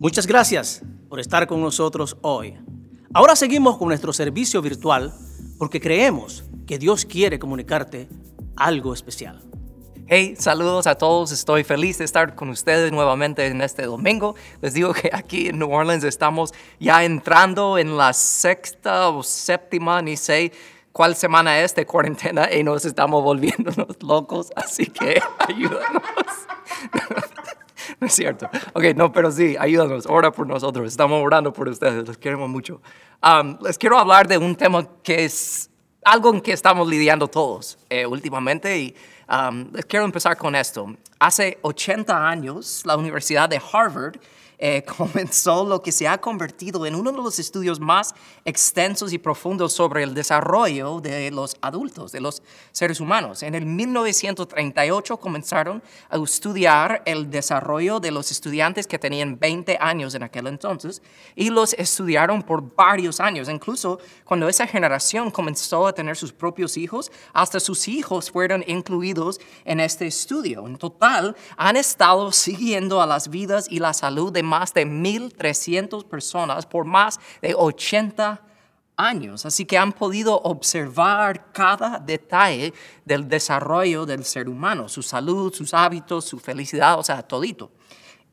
Muchas 0.00 0.26
gracias 0.26 0.80
por 1.10 1.20
estar 1.20 1.46
con 1.46 1.60
nosotros 1.60 2.16
hoy. 2.22 2.56
Ahora 3.12 3.36
seguimos 3.36 3.76
con 3.76 3.88
nuestro 3.88 4.14
servicio 4.14 4.62
virtual 4.62 5.12
porque 5.58 5.78
creemos 5.78 6.42
que 6.66 6.78
Dios 6.78 7.04
quiere 7.04 7.38
comunicarte 7.38 8.08
algo 8.56 8.94
especial. 8.94 9.42
Hey, 10.06 10.36
saludos 10.38 10.86
a 10.86 10.94
todos. 10.94 11.32
Estoy 11.32 11.64
feliz 11.64 11.98
de 11.98 12.06
estar 12.06 12.34
con 12.34 12.48
ustedes 12.48 12.90
nuevamente 12.92 13.46
en 13.46 13.60
este 13.60 13.82
domingo. 13.82 14.36
Les 14.62 14.72
digo 14.72 14.94
que 14.94 15.10
aquí 15.12 15.48
en 15.48 15.58
New 15.58 15.70
Orleans 15.70 16.04
estamos 16.04 16.54
ya 16.78 17.04
entrando 17.04 17.76
en 17.76 17.98
la 17.98 18.14
sexta 18.14 19.10
o 19.10 19.22
séptima, 19.22 20.00
ni 20.00 20.16
sé 20.16 20.50
cuál 20.92 21.14
semana 21.14 21.60
es 21.60 21.74
de 21.74 21.84
cuarentena 21.84 22.50
y 22.50 22.64
nos 22.64 22.86
estamos 22.86 23.22
volviendo 23.22 23.70
locos. 24.00 24.50
Así 24.56 24.86
que 24.86 25.20
ayúdanos. 25.40 26.02
No 28.00 28.06
es 28.06 28.14
cierto. 28.14 28.48
Ok, 28.72 28.84
no, 28.96 29.12
pero 29.12 29.30
sí, 29.30 29.56
ayúdanos, 29.58 30.06
ora 30.06 30.32
por 30.32 30.46
nosotros. 30.46 30.86
Estamos 30.86 31.22
orando 31.22 31.52
por 31.52 31.68
ustedes, 31.68 32.06
los 32.06 32.18
queremos 32.18 32.48
mucho. 32.48 32.80
Um, 33.22 33.58
les 33.62 33.76
quiero 33.76 33.98
hablar 33.98 34.26
de 34.26 34.38
un 34.38 34.56
tema 34.56 34.86
que 35.02 35.24
es 35.24 35.70
algo 36.04 36.32
en 36.32 36.40
que 36.40 36.52
estamos 36.52 36.88
lidiando 36.88 37.28
todos 37.28 37.78
eh, 37.90 38.06
últimamente 38.06 38.78
y 38.78 38.94
um, 39.28 39.70
les 39.72 39.84
quiero 39.84 40.06
empezar 40.06 40.36
con 40.36 40.54
esto. 40.54 40.96
Hace 41.18 41.58
80 41.60 42.28
años, 42.28 42.82
la 42.86 42.96
Universidad 42.96 43.48
de 43.48 43.60
Harvard 43.72 44.16
eh, 44.62 44.84
comenzó 44.96 45.64
lo 45.64 45.82
que 45.82 45.90
se 45.90 46.06
ha 46.06 46.18
convertido 46.18 46.84
en 46.84 46.94
uno 46.94 47.10
de 47.10 47.18
los 47.18 47.38
estudios 47.38 47.80
más 47.80 48.14
extensos 48.44 49.12
y 49.12 49.18
profundos 49.18 49.72
sobre 49.72 50.02
el 50.02 50.12
desarrollo 50.12 51.00
de 51.00 51.30
los 51.30 51.56
adultos, 51.62 52.12
de 52.12 52.20
los 52.20 52.42
seres 52.70 53.00
humanos. 53.00 53.42
En 53.42 53.54
el 53.54 53.64
1938 53.64 55.16
comenzaron 55.16 55.82
a 56.10 56.16
estudiar 56.18 57.02
el 57.06 57.30
desarrollo 57.30 58.00
de 58.00 58.10
los 58.10 58.30
estudiantes 58.30 58.86
que 58.86 58.98
tenían 58.98 59.38
20 59.38 59.78
años 59.80 60.14
en 60.14 60.22
aquel 60.22 60.46
entonces 60.46 61.00
y 61.34 61.48
los 61.48 61.72
estudiaron 61.72 62.42
por 62.42 62.74
varios 62.74 63.18
años. 63.18 63.48
Incluso 63.48 63.98
cuando 64.24 64.48
esa 64.48 64.66
generación 64.66 65.30
comenzó 65.30 65.86
a 65.86 65.94
tener 65.94 66.16
sus 66.16 66.32
propios 66.32 66.76
hijos, 66.76 67.10
hasta 67.32 67.60
sus 67.60 67.88
hijos 67.88 68.30
fueron 68.30 68.62
incluidos 68.66 69.40
en 69.64 69.80
este 69.80 70.06
estudio. 70.06 70.66
En 70.66 70.76
total, 70.76 71.34
han 71.56 71.76
estado 71.76 72.30
siguiendo 72.32 73.00
a 73.00 73.06
las 73.06 73.28
vidas 73.28 73.66
y 73.70 73.78
la 73.78 73.94
salud 73.94 74.30
de 74.32 74.49
más 74.50 74.74
de 74.74 74.86
1.300 74.86 76.04
personas 76.04 76.66
por 76.66 76.84
más 76.84 77.18
de 77.40 77.54
80 77.54 78.42
años. 78.96 79.46
Así 79.46 79.64
que 79.64 79.78
han 79.78 79.92
podido 79.92 80.40
observar 80.42 81.52
cada 81.52 81.98
detalle 81.98 82.74
del 83.04 83.28
desarrollo 83.28 84.04
del 84.04 84.24
ser 84.24 84.48
humano, 84.48 84.88
su 84.88 85.02
salud, 85.02 85.54
sus 85.54 85.72
hábitos, 85.72 86.24
su 86.24 86.38
felicidad, 86.38 86.98
o 86.98 87.02
sea, 87.02 87.22
todito. 87.22 87.70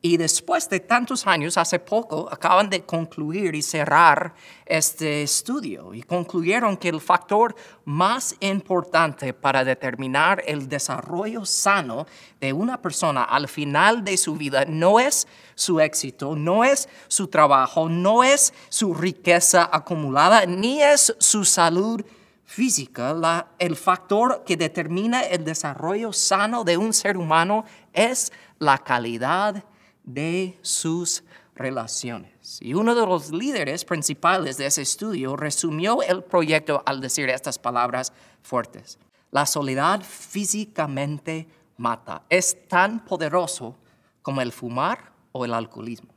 Y 0.00 0.16
después 0.16 0.68
de 0.70 0.78
tantos 0.78 1.26
años, 1.26 1.58
hace 1.58 1.80
poco, 1.80 2.28
acaban 2.30 2.70
de 2.70 2.84
concluir 2.84 3.56
y 3.56 3.62
cerrar 3.62 4.32
este 4.64 5.22
estudio 5.22 5.92
y 5.92 6.02
concluyeron 6.02 6.76
que 6.76 6.88
el 6.88 7.00
factor 7.00 7.56
más 7.84 8.36
importante 8.38 9.34
para 9.34 9.64
determinar 9.64 10.40
el 10.46 10.68
desarrollo 10.68 11.44
sano 11.44 12.06
de 12.40 12.52
una 12.52 12.80
persona 12.80 13.24
al 13.24 13.48
final 13.48 14.04
de 14.04 14.16
su 14.16 14.36
vida 14.36 14.64
no 14.66 15.00
es 15.00 15.26
su 15.56 15.80
éxito, 15.80 16.36
no 16.36 16.62
es 16.62 16.88
su 17.08 17.26
trabajo, 17.26 17.88
no 17.88 18.22
es 18.22 18.54
su 18.68 18.94
riqueza 18.94 19.68
acumulada, 19.72 20.46
ni 20.46 20.80
es 20.80 21.12
su 21.18 21.44
salud 21.44 22.04
física. 22.44 23.48
El 23.58 23.74
factor 23.74 24.44
que 24.46 24.56
determina 24.56 25.22
el 25.22 25.44
desarrollo 25.44 26.12
sano 26.12 26.62
de 26.62 26.76
un 26.76 26.92
ser 26.92 27.16
humano 27.16 27.64
es 27.92 28.32
la 28.60 28.78
calidad 28.78 29.64
de 30.08 30.58
sus 30.62 31.22
relaciones. 31.54 32.58
Y 32.60 32.74
uno 32.74 32.94
de 32.94 33.06
los 33.06 33.30
líderes 33.30 33.84
principales 33.84 34.56
de 34.56 34.66
ese 34.66 34.82
estudio 34.82 35.36
resumió 35.36 36.02
el 36.02 36.22
proyecto 36.22 36.82
al 36.86 37.00
decir 37.00 37.28
estas 37.28 37.58
palabras 37.58 38.12
fuertes. 38.42 38.98
La 39.30 39.44
soledad 39.44 40.02
físicamente 40.02 41.46
mata. 41.76 42.22
Es 42.30 42.68
tan 42.68 43.04
poderoso 43.04 43.76
como 44.22 44.40
el 44.40 44.52
fumar 44.52 45.12
o 45.32 45.44
el 45.44 45.52
alcoholismo. 45.52 46.10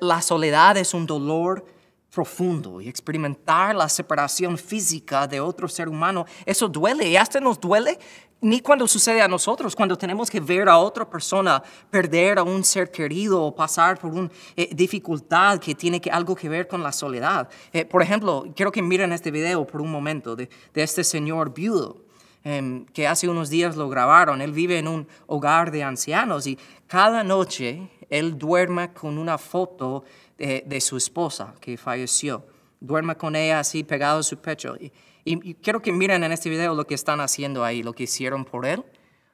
la 0.00 0.22
soledad 0.22 0.76
es 0.76 0.94
un 0.94 1.06
dolor 1.06 1.66
profundo 2.12 2.80
y 2.80 2.88
experimentar 2.88 3.74
la 3.74 3.88
separación 3.88 4.58
física 4.58 5.26
de 5.26 5.40
otro 5.40 5.66
ser 5.66 5.88
humano, 5.88 6.26
eso 6.44 6.68
duele 6.68 7.08
y 7.08 7.16
hasta 7.16 7.40
nos 7.40 7.58
duele 7.58 7.98
ni 8.42 8.60
cuando 8.60 8.88
sucede 8.88 9.22
a 9.22 9.28
nosotros, 9.28 9.74
cuando 9.74 9.96
tenemos 9.96 10.28
que 10.28 10.40
ver 10.40 10.68
a 10.68 10.76
otra 10.76 11.08
persona 11.08 11.62
perder 11.90 12.40
a 12.40 12.42
un 12.42 12.64
ser 12.64 12.90
querido 12.90 13.40
o 13.40 13.54
pasar 13.54 13.98
por 13.98 14.10
una 14.12 14.28
eh, 14.56 14.68
dificultad 14.74 15.58
que 15.60 15.76
tiene 15.76 16.00
que, 16.00 16.10
algo 16.10 16.34
que 16.34 16.48
ver 16.48 16.66
con 16.66 16.82
la 16.82 16.90
soledad. 16.90 17.48
Eh, 17.72 17.84
por 17.84 18.02
ejemplo, 18.02 18.44
quiero 18.56 18.72
que 18.72 18.82
miren 18.82 19.12
este 19.12 19.30
video 19.30 19.64
por 19.64 19.80
un 19.80 19.92
momento 19.92 20.34
de, 20.34 20.50
este 20.74 21.04
señor 21.04 21.54
viudo. 21.54 22.02
Em, 22.44 22.86
que 22.86 23.06
hace 23.06 23.28
unos 23.28 23.50
días 23.50 23.76
lo 23.76 23.88
grabaron. 23.88 24.40
Él 24.40 24.50
vive 24.50 24.76
en 24.76 24.88
un 24.88 25.06
hogar 25.28 25.70
de 25.70 25.84
ancianos 25.84 26.48
y 26.48 26.58
cada 26.88 27.22
noche 27.22 27.88
él 28.10 28.36
duerme 28.36 28.92
con 28.92 29.16
una 29.16 29.38
foto 29.38 30.02
de, 30.38 30.80
su 30.80 30.96
esposa 30.96 31.54
que 31.60 31.76
falleció. 31.76 32.46
Duerme 32.80 33.16
con 33.16 33.36
ella 33.36 33.60
así 33.60 33.84
pegado 33.84 34.20
a 34.20 34.22
su 34.22 34.38
pecho. 34.38 34.76
Y, 35.24 35.54
quiero 35.54 35.80
que 35.80 35.92
miren 35.92 36.24
en 36.24 36.32
este 36.32 36.50
video 36.50 36.74
lo 36.74 36.86
que 36.86 36.94
están 36.94 37.20
haciendo 37.20 37.64
ahí, 37.64 37.82
lo 37.82 37.92
que 37.92 38.04
hicieron 38.04 38.44
por 38.44 38.66
él, 38.66 38.84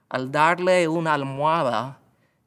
al 0.09 0.31
darle 0.31 0.87
una 0.89 1.15
almohada 1.15 1.99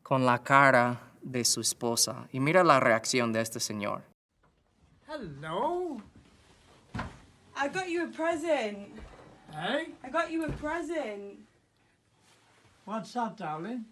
con 0.04 0.26
la 0.26 0.44
cara 0.44 1.12
de 1.22 1.44
su 1.44 1.62
esposa. 1.62 2.28
Y 2.32 2.40
mira 2.40 2.64
la 2.64 2.80
reacción 2.80 3.34
de 3.34 3.42
este 3.42 3.60
señor. 3.60 4.04
Hello. 5.08 5.98
I 7.56 7.68
got 7.68 7.88
you 7.88 8.04
a 8.04 8.08
present. 8.08 8.90
Hey? 9.52 9.94
I 10.04 10.10
got 10.10 10.32
you 10.32 10.46
a 10.46 10.50
present. 10.50 11.40
What's 12.86 13.14
that, 13.14 13.38
darling? 13.38 13.86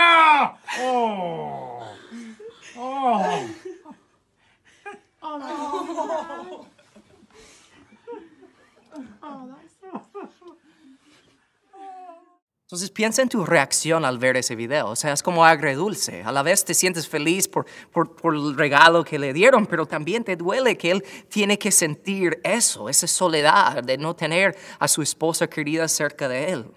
Ah! 0.00 0.56
Oh! 0.80 1.82
Oh! 2.76 3.48
Oh, 5.20 5.48
Entonces 12.62 12.90
piensa 12.90 13.22
en 13.22 13.28
tu 13.28 13.44
reacción 13.44 14.04
al 14.04 14.18
ver 14.18 14.36
ese 14.36 14.54
video. 14.54 14.90
O 14.90 14.94
sea, 14.94 15.12
es 15.14 15.22
como 15.22 15.44
agredulce. 15.44 16.22
A 16.22 16.30
la 16.30 16.44
vez 16.44 16.64
te 16.64 16.74
sientes 16.74 17.08
feliz 17.08 17.48
por, 17.48 17.66
por, 17.90 18.14
por, 18.14 18.36
el 18.36 18.56
regalo 18.56 19.02
que 19.02 19.18
le 19.18 19.32
dieron, 19.32 19.66
pero 19.66 19.86
también 19.86 20.22
te 20.22 20.36
duele 20.36 20.76
que 20.76 20.92
él 20.92 21.04
tiene 21.28 21.58
que 21.58 21.72
sentir 21.72 22.40
eso, 22.44 22.88
esa 22.88 23.08
soledad 23.08 23.82
de 23.82 23.98
no 23.98 24.14
tener 24.14 24.56
a 24.78 24.86
su 24.86 25.02
esposa 25.02 25.48
querida 25.48 25.88
cerca 25.88 26.28
de 26.28 26.52
él 26.52 26.72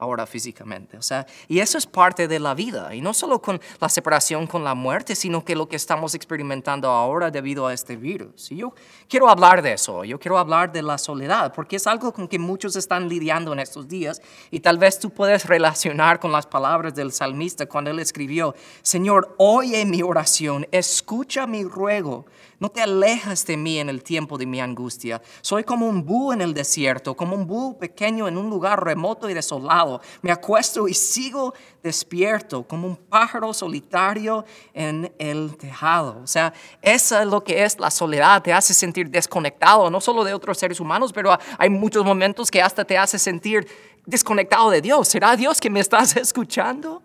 ahora 0.00 0.26
físicamente. 0.26 0.96
O 0.96 1.02
sea, 1.02 1.26
y 1.46 1.60
eso 1.60 1.78
es 1.78 1.86
parte 1.86 2.26
de 2.26 2.40
la 2.40 2.54
vida. 2.54 2.94
Y 2.94 3.00
no 3.00 3.14
solo 3.14 3.40
con 3.40 3.60
la 3.80 3.88
separación 3.88 4.46
con 4.46 4.64
la 4.64 4.74
muerte, 4.74 5.14
sino 5.14 5.44
que 5.44 5.54
lo 5.54 5.68
que 5.68 5.76
estamos 5.76 6.14
experimentando 6.14 6.88
ahora 6.88 7.30
debido 7.30 7.66
a 7.66 7.74
este 7.74 7.96
virus. 7.96 8.50
Y 8.50 8.56
yo 8.56 8.74
quiero 9.08 9.28
hablar 9.28 9.62
de 9.62 9.74
eso. 9.74 10.04
Yo 10.04 10.18
quiero 10.18 10.38
hablar 10.38 10.72
de 10.72 10.82
la 10.82 10.98
soledad, 10.98 11.52
porque 11.54 11.76
es 11.76 11.86
algo 11.86 12.12
con 12.12 12.26
que 12.26 12.38
muchos 12.38 12.76
están 12.76 13.08
lidiando 13.08 13.52
en 13.52 13.60
estos 13.60 13.86
días. 13.86 14.20
Y 14.50 14.60
tal 14.60 14.78
vez 14.78 14.98
tú 14.98 15.10
puedes 15.10 15.46
relacionar 15.46 16.18
con 16.18 16.32
las 16.32 16.46
palabras 16.46 16.94
del 16.94 17.12
salmista 17.12 17.66
cuando 17.66 17.90
él 17.90 17.98
escribió, 17.98 18.54
Señor, 18.82 19.34
oye 19.38 19.84
mi 19.84 20.02
oración, 20.02 20.66
escucha 20.72 21.46
mi 21.46 21.64
ruego 21.64 22.24
no 22.60 22.68
te 22.68 22.82
alejas 22.82 23.46
de 23.46 23.56
mí 23.56 23.78
en 23.78 23.88
el 23.88 24.02
tiempo 24.02 24.36
de 24.36 24.44
mi 24.44 24.60
angustia. 24.60 25.22
Soy 25.40 25.64
como 25.64 25.88
un 25.88 26.04
búho 26.04 26.34
en 26.34 26.42
el 26.42 26.52
desierto, 26.52 27.16
como 27.16 27.34
un 27.34 27.46
búho 27.46 27.78
pequeño 27.78 28.28
en 28.28 28.36
un 28.36 28.50
lugar 28.50 28.84
remoto 28.84 29.30
y 29.30 29.34
desolado. 29.34 29.89
Me 30.22 30.30
acuesto 30.30 30.86
y 30.86 30.94
sigo 30.94 31.54
despierto, 31.82 32.62
como 32.62 32.86
un 32.86 32.96
pájaro 32.96 33.54
solitario 33.54 34.44
en 34.74 35.12
el 35.18 35.56
tejado. 35.56 36.20
O 36.22 36.26
sea, 36.26 36.52
eso 36.82 37.18
es 37.18 37.26
lo 37.26 37.42
que 37.42 37.64
es 37.64 37.78
la 37.78 37.90
soledad. 37.90 38.42
Te 38.42 38.52
hace 38.52 38.74
sentir 38.74 39.10
desconectado, 39.10 39.90
no 39.90 40.00
solo 40.00 40.24
de 40.24 40.34
otros 40.34 40.58
seres 40.58 40.80
humanos, 40.80 41.12
pero 41.12 41.36
hay 41.58 41.70
muchos 41.70 42.04
momentos 42.04 42.50
que 42.50 42.60
hasta 42.60 42.84
te 42.84 42.98
hace 42.98 43.18
sentir 43.18 43.66
desconectado 44.06 44.70
de 44.70 44.80
Dios. 44.80 45.08
¿Será 45.08 45.36
Dios 45.36 45.60
que 45.60 45.70
me 45.70 45.80
estás 45.80 46.16
escuchando? 46.16 47.02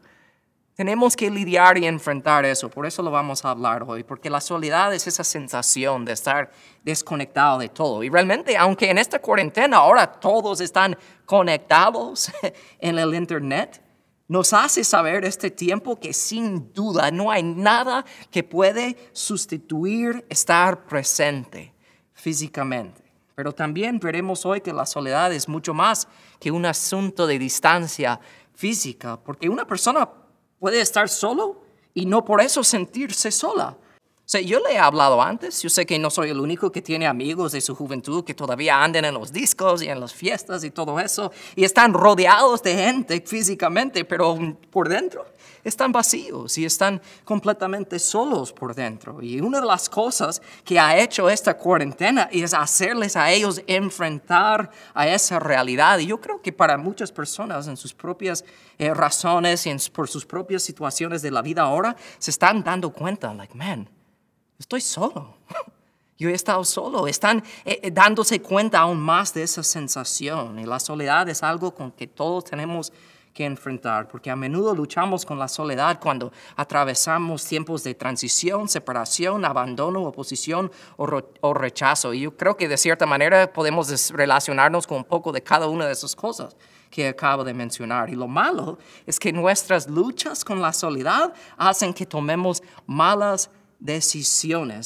Tenemos 0.75 1.15
que 1.15 1.31
lidiar 1.31 1.77
y 1.77 1.85
enfrentar 1.85 2.43
eso, 2.43 2.69
por 2.69 2.85
eso 2.85 3.01
lo 3.01 3.09
vamos 3.09 3.45
a 3.45 3.51
hablar 3.51 3.85
hoy, 3.87 4.03
porque 4.03 4.29
la 4.29 4.41
soledad 4.41 4.93
es 4.93 5.07
esa 5.07 5.23
sensación 5.23 6.03
de 6.03 6.11
estar 6.11 6.51
desconectado 6.83 7.59
de 7.59 7.69
todo. 7.69 8.03
Y 8.03 8.09
realmente, 8.09 8.57
aunque 8.57 8.89
en 8.89 8.97
esta 8.97 9.19
cuarentena 9.19 9.77
ahora 9.77 10.05
todos 10.11 10.59
están 10.59 10.97
conectados 11.25 12.29
en 12.79 12.99
el 12.99 13.15
Internet, 13.15 13.81
nos 14.27 14.51
hace 14.51 14.83
saber 14.83 15.23
este 15.23 15.49
tiempo 15.49 15.97
que 15.97 16.11
sin 16.11 16.73
duda 16.73 17.09
no 17.09 17.31
hay 17.31 17.43
nada 17.43 18.03
que 18.29 18.43
puede 18.43 18.97
sustituir 19.13 20.25
estar 20.27 20.85
presente 20.87 21.73
físicamente. 22.11 23.01
Pero 23.33 23.53
también 23.53 23.97
veremos 23.97 24.45
hoy 24.45 24.59
que 24.59 24.73
la 24.73 24.85
soledad 24.85 25.31
es 25.31 25.47
mucho 25.47 25.73
más 25.73 26.09
que 26.37 26.51
un 26.51 26.65
asunto 26.65 27.27
de 27.27 27.39
distancia 27.39 28.19
física, 28.53 29.17
porque 29.23 29.47
una 29.47 29.65
persona 29.65 30.09
puede 30.65 30.81
estar 30.81 31.09
solo 31.09 31.61
y 31.93 32.07
no 32.07 32.25
por 32.25 32.41
eso 32.41 32.63
sentirse 32.63 33.29
sola. 33.29 33.77
O 34.25 34.27
sea, 34.27 34.41
yo 34.41 34.59
le 34.59 34.73
he 34.73 34.79
hablado 34.79 35.21
antes, 35.21 35.61
yo 35.61 35.69
sé 35.69 35.85
que 35.85 35.99
no 35.99 36.09
soy 36.09 36.31
el 36.31 36.39
único 36.39 36.71
que 36.71 36.81
tiene 36.81 37.05
amigos 37.05 37.51
de 37.51 37.61
su 37.61 37.75
juventud 37.75 38.23
que 38.23 38.33
todavía 38.33 38.83
andan 38.83 39.05
en 39.05 39.13
los 39.13 39.31
discos 39.31 39.83
y 39.83 39.87
en 39.87 39.99
las 39.99 40.15
fiestas 40.15 40.63
y 40.63 40.71
todo 40.71 40.99
eso, 40.99 41.31
y 41.55 41.63
están 41.63 41.93
rodeados 41.93 42.63
de 42.63 42.75
gente 42.75 43.21
físicamente, 43.21 44.03
pero 44.03 44.35
por 44.71 44.89
dentro 44.89 45.27
están 45.63 45.91
vacíos 45.91 46.57
y 46.57 46.65
están 46.65 46.99
completamente 47.23 47.99
solos 47.99 48.51
por 48.51 48.73
dentro. 48.73 49.21
Y 49.21 49.41
una 49.41 49.59
de 49.59 49.67
las 49.67 49.89
cosas 49.89 50.41
que 50.63 50.79
ha 50.79 50.97
hecho 50.97 51.29
esta 51.29 51.55
cuarentena 51.55 52.27
es 52.31 52.55
hacerles 52.55 53.15
a 53.15 53.31
ellos 53.31 53.61
enfrentar 53.67 54.71
a 54.93 55.07
esa 55.07 55.39
realidad. 55.39 55.99
Y 55.99 56.07
yo 56.07 56.21
creo 56.21 56.41
que 56.41 56.51
para 56.51 56.77
muchas 56.77 57.11
personas 57.11 57.67
en 57.67 57.77
sus 57.77 57.93
propias 57.93 58.45
eh, 58.77 58.93
razones 58.93 59.65
y 59.65 59.75
por 59.91 60.07
sus 60.07 60.25
propias 60.25 60.63
situaciones 60.63 61.21
de 61.21 61.31
la 61.31 61.41
vida 61.41 61.63
ahora, 61.63 61.95
se 62.19 62.31
están 62.31 62.63
dando 62.63 62.91
cuenta, 62.91 63.33
like, 63.33 63.55
man, 63.55 63.89
estoy 64.59 64.81
solo. 64.81 65.35
Yo 66.17 66.29
he 66.29 66.33
estado 66.33 66.63
solo. 66.63 67.07
Están 67.07 67.43
eh, 67.65 67.79
eh, 67.83 67.91
dándose 67.91 68.41
cuenta 68.41 68.79
aún 68.79 68.99
más 68.99 69.33
de 69.33 69.43
esa 69.43 69.63
sensación. 69.63 70.59
Y 70.59 70.65
la 70.65 70.79
soledad 70.79 71.27
es 71.27 71.43
algo 71.43 71.73
con 71.73 71.91
que 71.91 72.07
todos 72.07 72.45
tenemos 72.45 72.93
que 73.33 73.43
enfrentar, 73.43 74.07
porque 74.07 74.31
a 74.31 74.35
menudo 74.37 74.73
luchamos 74.73 75.25
con 75.25 75.37
la 75.37 75.49
soledad 75.49 75.99
cuando 76.01 76.31
atravesamos 76.55 77.43
tiempos 77.43 77.83
de 77.83 77.93
transición, 77.93 78.69
separación, 78.69 79.43
abandono, 79.43 80.03
oposición 80.03 80.71
o, 80.95 81.05
o 81.41 81.53
rechazo. 81.53 82.13
Y 82.13 82.21
yo 82.21 82.37
creo 82.37 82.55
que 82.55 82.69
de 82.69 82.77
cierta 82.77 83.05
manera 83.05 83.51
podemos 83.51 84.09
relacionarnos 84.11 84.87
con 84.87 84.99
un 84.99 85.03
poco 85.03 85.33
de 85.33 85.43
cada 85.43 85.67
una 85.67 85.85
de 85.85 85.91
esas 85.91 86.15
cosas 86.15 86.55
que 86.89 87.09
acabo 87.09 87.43
de 87.43 87.53
mencionar. 87.53 88.09
Y 88.09 88.15
lo 88.15 88.29
malo 88.29 88.79
es 89.05 89.19
que 89.19 89.33
nuestras 89.33 89.89
luchas 89.89 90.45
con 90.45 90.61
la 90.61 90.71
soledad 90.71 91.33
hacen 91.57 91.93
que 91.93 92.05
tomemos 92.05 92.63
malas 92.85 93.49
decisiones 93.49 93.64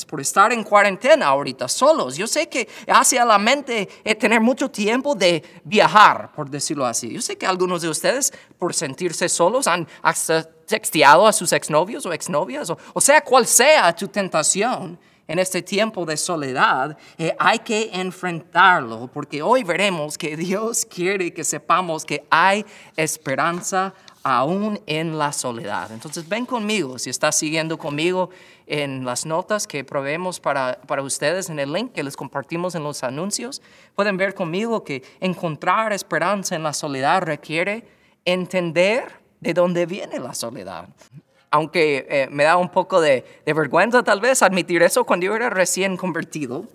por 0.07 0.19
estar 0.19 0.51
en 0.51 0.63
cuarentena 0.63 1.27
ahorita 1.27 1.68
solos. 1.68 2.18
Yo 2.18 2.27
sé 2.27 2.50
que 2.50 2.68
hace 2.88 3.18
a 3.18 3.25
la 3.25 3.38
mente 3.38 3.88
eh, 4.03 4.15
tener 4.15 4.41
mucho 4.41 4.69
tiempo 4.69 5.15
de 5.15 5.44
viajar, 5.63 6.31
por 6.33 6.50
decirlo 6.50 6.86
así. 6.86 7.13
Yo 7.13 7.21
sé 7.21 7.38
que 7.38 7.45
algunos 7.45 7.81
de 7.81 7.89
ustedes, 7.89 8.33
por 8.57 8.74
sentirse 8.74 9.30
solos, 9.30 9.68
han 9.68 9.88
hasta 10.01 10.44
texteado 10.44 11.25
a 11.25 11.33
sus 11.33 11.51
exnovios 11.53 12.06
o 12.06 12.13
exnovias, 12.13 12.69
o, 12.69 13.01
sea, 13.01 13.21
cual 13.21 13.45
sea 13.47 13.94
tu 13.95 14.07
tentación 14.07 15.00
en 15.27 15.39
este 15.39 15.62
tiempo 15.62 16.06
de 16.06 16.18
soledad, 16.18 16.97
eh, 17.18 17.35
hay 17.39 17.59
que 17.59 17.92
enfrentarlo, 17.94 19.07
porque 19.13 19.42
hoy 19.44 19.63
veremos 19.63 20.18
que 20.18 20.35
Dios 20.35 20.85
quiere 20.85 21.31
que 21.33 21.44
sepamos 21.44 22.03
que 22.03 22.25
hay 22.31 22.65
esperanza 22.97 23.94
aún 24.24 24.80
en 24.85 25.18
la 25.18 25.31
soledad. 25.31 25.92
Entonces 25.92 26.27
ven 26.27 26.45
conmigo, 26.45 27.00
si 27.00 27.09
estás 27.09 27.38
siguiendo 27.38 27.77
conmigo 27.77 28.30
en 28.69 29.04
las 29.04 29.25
notas 29.25 29.66
que 29.66 29.83
proveemos 29.83 30.39
para, 30.39 30.80
para 30.86 31.01
ustedes 31.01 31.50
en 31.50 31.60
el 31.60 31.74
link 31.74 31.92
que 31.92 32.04
les 32.04 32.16
compartimos 32.16 32.75
en 32.75 32.83
los 32.83 33.04
anuncios, 33.04 33.62
pueden 33.95 34.16
ver 34.16 34.36
conmigo 34.36 34.83
que 34.83 35.04
encontrar 35.19 35.92
esperanza 35.92 36.56
en 36.56 36.62
la 36.62 36.71
soledad 36.74 37.24
requiere 37.24 37.83
entender 38.25 39.12
de 39.39 39.56
dónde 39.56 39.88
viene 39.88 40.19
la 40.19 40.36
soledad. 40.36 40.88
Aunque 41.50 42.06
eh, 42.10 42.27
me 42.30 42.44
da 42.44 42.57
un 42.57 42.69
poco 42.69 43.01
de, 43.01 43.25
de, 43.44 43.54
vergüenza 43.54 44.04
tal 44.04 44.21
vez 44.21 44.44
admitir 44.44 44.83
eso, 44.83 45.04
cuando 45.04 45.25
yo 45.25 45.36
era 45.36 45.50
recién 45.50 45.98
convertido, 45.98 46.66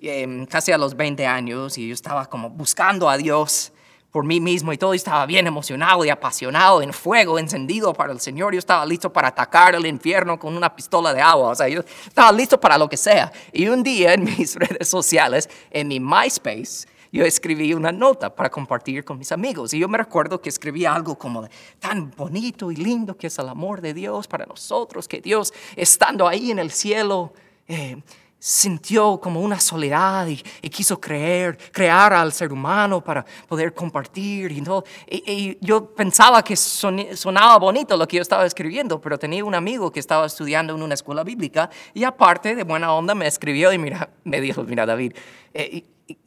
eh, 0.00 0.46
casi 0.48 0.72
a 0.72 0.78
los 0.78 0.96
20 0.96 1.26
años, 1.26 1.76
y 1.76 1.88
yo 1.88 1.94
estaba 1.94 2.26
como 2.26 2.48
buscando 2.48 3.10
a 3.10 3.18
Dios, 3.18 3.71
por 4.12 4.26
mí 4.26 4.40
mismo 4.40 4.74
y 4.74 4.78
todo, 4.78 4.92
y 4.92 4.98
estaba 4.98 5.24
bien 5.24 5.46
emocionado 5.46 6.04
y 6.04 6.10
apasionado, 6.10 6.82
en 6.82 6.92
fuego, 6.92 7.38
encendido 7.38 7.94
para 7.94 8.12
el 8.12 8.20
Señor. 8.20 8.52
Yo 8.52 8.58
estaba 8.58 8.84
listo 8.84 9.10
para 9.10 9.28
atacar 9.28 9.74
el 9.74 9.86
infierno 9.86 10.38
con 10.38 10.54
una 10.54 10.76
pistola 10.76 11.14
de 11.14 11.22
agua, 11.22 11.48
o 11.48 11.54
sea, 11.54 11.66
yo 11.66 11.82
estaba 12.06 12.30
listo 12.30 12.60
para 12.60 12.76
lo 12.76 12.90
que 12.90 12.98
sea. 12.98 13.32
Y 13.52 13.66
un 13.68 13.82
día 13.82 14.12
en 14.12 14.24
mis 14.24 14.54
redes 14.56 14.86
sociales, 14.86 15.48
en 15.70 15.88
mi 15.88 15.98
MySpace, 15.98 16.86
yo 17.10 17.24
escribí 17.24 17.72
una 17.72 17.90
nota 17.90 18.34
para 18.34 18.50
compartir 18.50 19.02
con 19.02 19.18
mis 19.18 19.32
amigos. 19.32 19.72
Y 19.72 19.78
yo 19.78 19.88
me 19.88 19.96
recuerdo 19.96 20.40
que 20.40 20.50
escribí 20.50 20.84
algo 20.84 21.16
como 21.16 21.48
tan 21.78 22.10
bonito 22.10 22.70
y 22.70 22.76
lindo 22.76 23.16
que 23.16 23.28
es 23.28 23.38
el 23.38 23.48
amor 23.48 23.80
de 23.80 23.94
Dios 23.94 24.28
para 24.28 24.44
nosotros, 24.44 25.08
que 25.08 25.22
Dios 25.22 25.54
estando 25.76 26.28
ahí 26.28 26.50
en 26.50 26.58
el 26.58 26.70
cielo, 26.70 27.32
eh, 27.66 28.02
sintió 28.44 29.20
como 29.20 29.40
una 29.40 29.60
soledad 29.60 30.26
y, 30.26 30.36
quiso 30.68 31.00
creer, 31.00 31.56
crear 31.70 32.12
al 32.12 32.32
ser 32.32 32.52
humano 32.52 33.00
para 33.00 33.24
poder 33.46 33.72
compartir 33.72 34.50
y 34.50 34.60
todo. 34.60 34.82
Y, 35.08 35.56
yo 35.64 35.94
pensaba 35.94 36.42
que 36.42 36.56
sonaba 36.56 37.56
bonito 37.58 37.96
lo 37.96 38.08
que 38.08 38.16
yo 38.16 38.22
estaba 38.22 38.44
escribiendo, 38.44 39.00
pero 39.00 39.16
tenía 39.16 39.44
un 39.44 39.54
amigo 39.54 39.92
que 39.92 40.00
estaba 40.00 40.26
estudiando 40.26 40.74
en 40.74 40.82
una 40.82 40.94
escuela 40.94 41.22
bíblica 41.22 41.70
y 41.94 42.02
aparte 42.02 42.56
de 42.56 42.64
buena 42.64 42.92
onda 42.92 43.14
me 43.14 43.28
escribió 43.28 43.72
y 43.72 43.78
mira, 43.78 44.10
me 44.24 44.40
dijo, 44.40 44.64
mira 44.64 44.86
David, 44.86 45.12
eh, 45.54 45.84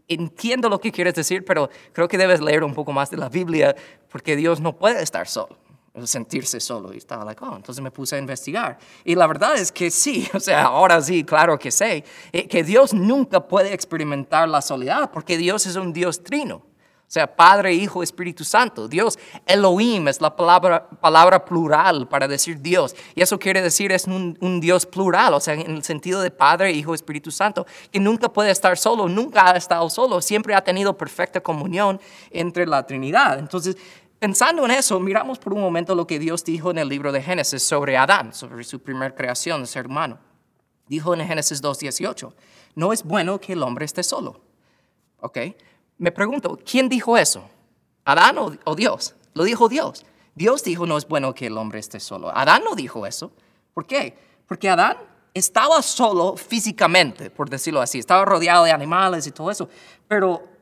entiendo 0.07 0.69
lo 0.69 0.79
que 0.79 0.93
quieres 0.93 1.15
decir, 1.15 1.43
pero 1.43 1.69
creo 1.91 2.07
que 2.07 2.17
debes 2.17 2.39
leer 2.39 2.63
un 2.63 2.73
poco 2.73 2.93
más 2.93 3.11
de 3.11 3.17
la 3.17 3.27
Biblia 3.27 3.75
porque 4.09 4.37
Dios 4.37 4.61
no 4.61 4.77
puede 4.77 5.03
estar 5.03 5.27
solo 5.27 5.64
sentirse 6.03 6.59
solo. 6.59 6.93
Y 6.93 6.97
estaba 6.97 7.25
like, 7.25 7.43
oh, 7.43 7.55
entonces 7.55 7.81
me 7.81 7.91
puse 7.91 8.15
a 8.15 8.19
investigar. 8.19 8.77
Y 9.03 9.15
la 9.15 9.27
verdad 9.27 9.55
es 9.55 9.71
que 9.71 9.89
sí, 9.91 10.27
o 10.33 10.39
sea, 10.39 10.65
ahora 10.65 11.01
sí, 11.01 11.23
claro 11.23 11.57
que 11.57 11.71
sé, 11.71 12.03
eh, 12.31 12.47
que 12.47 12.63
Dios 12.63 12.93
nunca 12.93 13.47
puede 13.47 13.73
experimentar 13.73 14.47
la 14.47 14.61
soledad 14.61 15.11
porque 15.11 15.37
Dios 15.37 15.65
es 15.65 15.75
un 15.75 15.93
Dios 15.93 16.23
trino. 16.23 16.63
O 17.07 17.11
sea, 17.15 17.33
Padre, 17.33 17.71
Hijo, 17.71 18.01
Espíritu 18.01 18.43
Santo. 18.43 18.87
Dios, 18.87 19.19
Elohim, 19.45 20.07
es 20.07 20.21
la 20.21 20.35
palabra, 20.35 20.89
palabra 20.89 21.45
plural 21.45 22.07
para 22.07 22.27
decir 22.27 22.59
Dios. 22.59 22.95
Y 23.13 23.21
eso 23.21 23.37
quiere 23.37 23.61
decir 23.61 23.91
es 23.91 24.05
un, 24.05 24.35
un, 24.41 24.59
Dios 24.59 24.87
plural, 24.87 25.35
o 25.35 25.39
sea, 25.39 25.53
en 25.53 25.69
el 25.69 25.83
sentido 25.83 26.19
de 26.21 26.31
Padre, 26.31 26.71
Hijo, 26.71 26.95
Espíritu 26.95 27.29
Santo, 27.29 27.67
que 27.91 27.99
nunca 27.99 28.27
puede 28.29 28.49
estar 28.49 28.75
solo, 28.75 29.07
nunca 29.07 29.51
ha 29.51 29.55
estado 29.55 29.87
solo, 29.91 30.19
siempre 30.19 30.55
ha 30.55 30.63
tenido 30.63 30.97
perfecta 30.97 31.41
comunión 31.41 32.01
entre 32.31 32.65
la 32.65 32.87
Trinidad. 32.87 33.37
Entonces, 33.37 33.77
Pensando 34.25 34.65
en 34.65 34.71
eso, 34.71 34.99
miramos 34.99 35.37
por 35.37 35.53
un 35.53 35.61
momento 35.61 35.93
lo 35.93 36.07
que 36.07 36.17
Dios 36.17 36.43
dijo 36.43 36.71
en 36.71 36.79
el 36.79 36.89
libro 36.89 37.11
de 37.11 37.21
Génesis 37.21 37.61
sobre 37.61 37.95
Adán, 37.95 38.33
sobre 38.33 38.63
su 38.63 38.79
primera 38.79 39.13
creación, 39.13 39.61
el 39.61 39.67
ser 39.67 39.85
humano. 39.85 40.17
Dijo 40.87 41.13
en 41.13 41.27
Génesis 41.27 41.61
2.18, 41.61 42.33
no 42.73 42.91
es 42.91 43.03
bueno 43.03 43.39
que 43.39 43.53
el 43.53 43.61
hombre 43.61 43.85
esté 43.85 44.01
solo. 44.01 44.41
¿Ok? 45.19 45.37
Me 45.99 46.11
pregunto, 46.11 46.57
¿quién 46.65 46.89
dijo 46.89 47.15
eso? 47.15 47.47
¿Adán 48.03 48.37
o 48.63 48.75
Dios? 48.75 49.13
Lo 49.35 49.43
dijo 49.43 49.69
Dios. 49.69 50.03
Dios 50.33 50.63
dijo 50.63 50.87
no 50.87 50.97
es 50.97 51.07
bueno 51.07 51.35
que 51.35 51.45
el 51.45 51.55
hombre 51.55 51.77
esté 51.77 51.99
solo. 51.99 52.35
Adán 52.35 52.63
no 52.63 52.73
dijo 52.73 53.05
eso. 53.05 53.31
¿Por 53.75 53.85
qué? 53.85 54.17
Porque 54.47 54.67
Adán 54.69 54.97
estaba 55.35 55.83
solo 55.83 56.35
físicamente, 56.35 57.29
por 57.29 57.47
decirlo 57.47 57.79
así. 57.79 57.99
Estaba 57.99 58.25
rodeado 58.25 58.63
de 58.63 58.71
animales 58.71 59.27
y 59.27 59.31
todo 59.31 59.51
eso. 59.51 59.69
Pero 60.07 60.54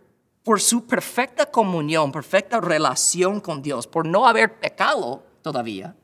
por 0.44 0.60
su 0.60 0.86
perfecta 0.86 1.46
comunión, 1.46 2.12
perfecta 2.12 2.60
relación 2.60 3.40
con 3.40 3.62
Dios, 3.62 3.88
por 3.88 4.06
no 4.06 4.28
haber 4.28 4.60
pecado 4.60 5.24
todavía, 5.42 5.96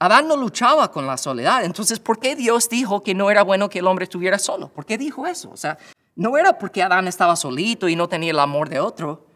Adán 0.00 0.28
no 0.28 0.36
luchaba 0.36 0.92
con 0.92 1.06
la 1.06 1.16
soledad. 1.16 1.64
Entonces, 1.64 1.98
¿por 1.98 2.20
qué 2.20 2.36
Dios 2.36 2.68
dijo 2.68 3.02
que 3.02 3.14
no 3.14 3.30
era 3.30 3.42
bueno 3.42 3.68
que 3.68 3.80
el 3.80 3.86
hombre 3.86 4.04
estuviera 4.04 4.38
solo? 4.38 4.68
¿Por 4.68 4.86
qué 4.86 4.96
dijo 4.96 5.26
eso? 5.26 5.50
O 5.50 5.56
sea, 5.56 5.76
no 6.14 6.38
era 6.38 6.56
porque 6.58 6.82
Adán 6.82 7.08
estaba 7.08 7.34
solito 7.34 7.88
y 7.88 7.96
no 7.96 8.08
tenía 8.08 8.30
el 8.30 8.38
amor 8.38 8.68
de 8.68 8.78
otro. 8.78 9.26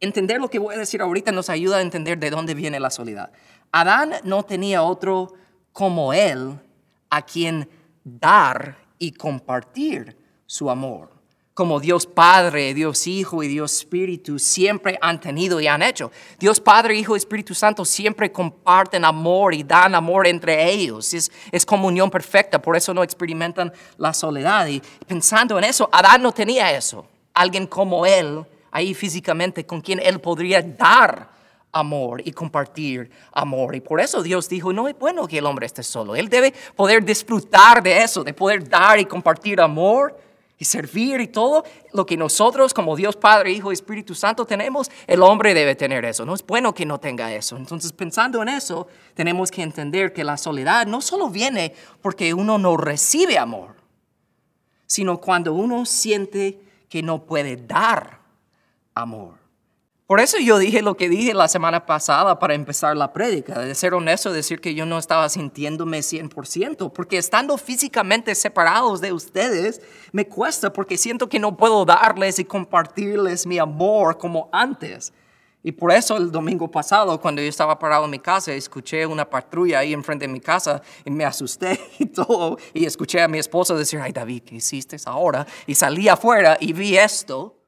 Entender 0.00 0.40
lo 0.40 0.50
que 0.50 0.58
voy 0.58 0.74
a 0.74 0.78
decir 0.78 1.00
ahorita 1.00 1.30
nos 1.30 1.50
ayuda 1.50 1.76
a 1.76 1.82
entender 1.82 2.18
de 2.18 2.30
dónde 2.30 2.54
viene 2.54 2.80
la 2.80 2.90
soledad. 2.90 3.32
Adán 3.70 4.14
no 4.24 4.42
tenía 4.42 4.82
otro 4.82 5.34
como 5.72 6.12
él 6.12 6.58
a 7.08 7.22
quien 7.22 7.68
dar 8.02 8.78
y 8.98 9.12
compartir 9.12 10.18
su 10.46 10.68
amor 10.68 11.21
como 11.62 11.78
Dios 11.78 12.06
Padre, 12.06 12.74
Dios 12.74 13.06
Hijo 13.06 13.40
y 13.40 13.46
Dios 13.46 13.72
Espíritu 13.72 14.40
siempre 14.40 14.98
han 15.00 15.20
tenido 15.20 15.60
y 15.60 15.68
han 15.68 15.80
hecho. 15.80 16.10
Dios 16.36 16.58
Padre, 16.58 16.96
Hijo 16.96 17.14
y 17.14 17.18
Espíritu 17.18 17.54
Santo 17.54 17.84
siempre 17.84 18.32
comparten 18.32 19.04
amor 19.04 19.54
y 19.54 19.62
dan 19.62 19.94
amor 19.94 20.26
entre 20.26 20.72
ellos. 20.72 21.14
Es, 21.14 21.30
es 21.52 21.64
comunión 21.64 22.10
perfecta, 22.10 22.60
por 22.60 22.76
eso 22.76 22.92
no 22.92 23.04
experimentan 23.04 23.72
la 23.96 24.12
soledad. 24.12 24.66
Y 24.66 24.82
pensando 25.06 25.56
en 25.56 25.62
eso, 25.62 25.88
Adán 25.92 26.22
no 26.22 26.32
tenía 26.32 26.76
eso. 26.76 27.06
Alguien 27.32 27.68
como 27.68 28.04
él, 28.04 28.44
ahí 28.72 28.92
físicamente, 28.92 29.64
con 29.64 29.80
quien 29.80 30.00
él 30.00 30.20
podría 30.20 30.62
dar 30.62 31.28
amor 31.70 32.22
y 32.24 32.32
compartir 32.32 33.08
amor. 33.30 33.76
Y 33.76 33.80
por 33.80 34.00
eso 34.00 34.20
Dios 34.20 34.48
dijo, 34.48 34.72
no 34.72 34.88
es 34.88 34.98
bueno 34.98 35.28
que 35.28 35.38
el 35.38 35.46
hombre 35.46 35.66
esté 35.66 35.84
solo. 35.84 36.16
Él 36.16 36.28
debe 36.28 36.52
poder 36.74 37.04
disfrutar 37.04 37.84
de 37.84 38.02
eso, 38.02 38.24
de 38.24 38.34
poder 38.34 38.68
dar 38.68 38.98
y 38.98 39.04
compartir 39.04 39.60
amor 39.60 40.31
y 40.62 40.64
servir 40.64 41.20
y 41.20 41.26
todo 41.26 41.64
lo 41.92 42.06
que 42.06 42.16
nosotros 42.16 42.72
como 42.72 42.94
Dios 42.94 43.16
Padre, 43.16 43.50
Hijo 43.50 43.72
y 43.72 43.74
Espíritu 43.74 44.14
Santo 44.14 44.46
tenemos, 44.46 44.92
el 45.08 45.20
hombre 45.20 45.54
debe 45.54 45.74
tener 45.74 46.04
eso. 46.04 46.24
No 46.24 46.36
es 46.36 46.46
bueno 46.46 46.72
que 46.72 46.86
no 46.86 47.00
tenga 47.00 47.34
eso. 47.34 47.56
Entonces, 47.56 47.92
pensando 47.92 48.40
en 48.42 48.48
eso, 48.48 48.86
tenemos 49.14 49.50
que 49.50 49.62
entender 49.62 50.12
que 50.12 50.22
la 50.22 50.36
soledad 50.36 50.86
no 50.86 51.00
solo 51.00 51.30
viene 51.30 51.74
porque 52.00 52.32
uno 52.32 52.58
no 52.58 52.76
recibe 52.76 53.38
amor, 53.38 53.74
sino 54.86 55.18
cuando 55.18 55.52
uno 55.52 55.84
siente 55.84 56.60
que 56.88 57.02
no 57.02 57.24
puede 57.24 57.56
dar 57.56 58.20
amor. 58.94 59.41
Por 60.12 60.20
eso 60.20 60.36
yo 60.38 60.58
dije 60.58 60.82
lo 60.82 60.94
que 60.94 61.08
dije 61.08 61.32
la 61.32 61.48
semana 61.48 61.86
pasada 61.86 62.38
para 62.38 62.52
empezar 62.52 62.94
la 62.94 63.14
prédica, 63.14 63.58
de 63.60 63.74
ser 63.74 63.94
honesto, 63.94 64.30
decir 64.30 64.60
que 64.60 64.74
yo 64.74 64.84
no 64.84 64.98
estaba 64.98 65.26
sintiéndome 65.30 66.00
100%, 66.00 66.92
porque 66.92 67.16
estando 67.16 67.56
físicamente 67.56 68.34
separados 68.34 69.00
de 69.00 69.14
ustedes 69.14 69.80
me 70.12 70.28
cuesta 70.28 70.70
porque 70.70 70.98
siento 70.98 71.30
que 71.30 71.38
no 71.38 71.56
puedo 71.56 71.86
darles 71.86 72.38
y 72.38 72.44
compartirles 72.44 73.46
mi 73.46 73.58
amor 73.58 74.18
como 74.18 74.50
antes. 74.52 75.14
Y 75.62 75.72
por 75.72 75.90
eso 75.90 76.18
el 76.18 76.30
domingo 76.30 76.70
pasado, 76.70 77.18
cuando 77.18 77.40
yo 77.40 77.48
estaba 77.48 77.78
parado 77.78 78.04
en 78.04 78.10
mi 78.10 78.18
casa, 78.18 78.52
escuché 78.52 79.06
una 79.06 79.30
patrulla 79.30 79.78
ahí 79.78 79.94
enfrente 79.94 80.26
de 80.26 80.32
mi 80.34 80.40
casa 80.40 80.82
y 81.06 81.10
me 81.10 81.24
asusté 81.24 81.80
y 81.98 82.04
todo. 82.04 82.58
Y 82.74 82.84
escuché 82.84 83.22
a 83.22 83.28
mi 83.28 83.38
esposa 83.38 83.74
decir, 83.74 83.98
ay 83.98 84.12
David, 84.12 84.42
¿qué 84.42 84.56
hiciste 84.56 84.98
ahora? 85.06 85.46
Y 85.66 85.74
salí 85.74 86.06
afuera 86.10 86.58
y 86.60 86.74
vi 86.74 86.98
esto. 86.98 87.61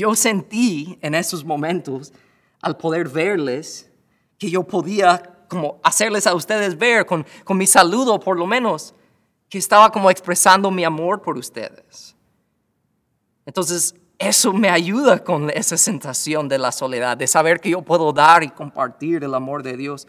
Yo 0.00 0.14
sentí 0.14 0.98
en 1.02 1.14
esos 1.14 1.44
momentos, 1.44 2.14
al 2.62 2.78
poder 2.78 3.06
verles, 3.06 3.92
que 4.38 4.50
yo 4.50 4.62
podía 4.62 5.44
como 5.46 5.78
hacerles 5.82 6.26
a 6.26 6.34
ustedes 6.34 6.78
ver 6.78 7.04
con, 7.04 7.26
con 7.44 7.58
mi 7.58 7.66
saludo 7.66 8.18
por 8.18 8.38
lo 8.38 8.46
menos, 8.46 8.94
que 9.50 9.58
estaba 9.58 9.92
como 9.92 10.10
expresando 10.10 10.70
mi 10.70 10.84
amor 10.84 11.20
por 11.20 11.36
ustedes. 11.36 12.16
Entonces, 13.44 13.94
eso 14.18 14.54
me 14.54 14.70
ayuda 14.70 15.22
con 15.22 15.50
esa 15.50 15.76
sensación 15.76 16.48
de 16.48 16.56
la 16.56 16.72
soledad, 16.72 17.18
de 17.18 17.26
saber 17.26 17.60
que 17.60 17.68
yo 17.68 17.82
puedo 17.82 18.10
dar 18.14 18.42
y 18.42 18.48
compartir 18.48 19.22
el 19.22 19.34
amor 19.34 19.62
de 19.62 19.76
Dios 19.76 20.08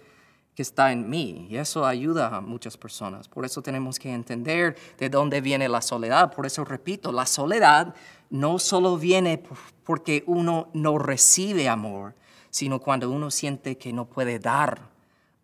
que 0.56 0.62
está 0.62 0.94
en 0.94 1.10
mí. 1.10 1.48
Y 1.50 1.58
eso 1.58 1.86
ayuda 1.86 2.34
a 2.34 2.40
muchas 2.40 2.78
personas. 2.78 3.28
Por 3.28 3.44
eso 3.44 3.62
tenemos 3.62 4.00
que 4.00 4.14
entender 4.14 4.78
de 4.98 5.10
dónde 5.10 5.42
viene 5.42 5.68
la 5.68 5.82
soledad. 5.82 6.34
Por 6.34 6.46
eso 6.46 6.64
repito, 6.64 7.12
la 7.12 7.26
soledad 7.26 7.94
no 8.32 8.58
solo 8.58 8.98
viene 8.98 9.38
por- 9.38 9.58
porque 9.84 10.24
uno 10.26 10.70
no 10.74 10.98
recibe 10.98 11.70
amor, 11.70 12.16
sino 12.50 12.80
cuando 12.80 13.10
uno 13.12 13.30
siente 13.30 13.78
que 13.78 13.94
no 13.94 14.06
puede 14.06 14.40
dar 14.40 14.90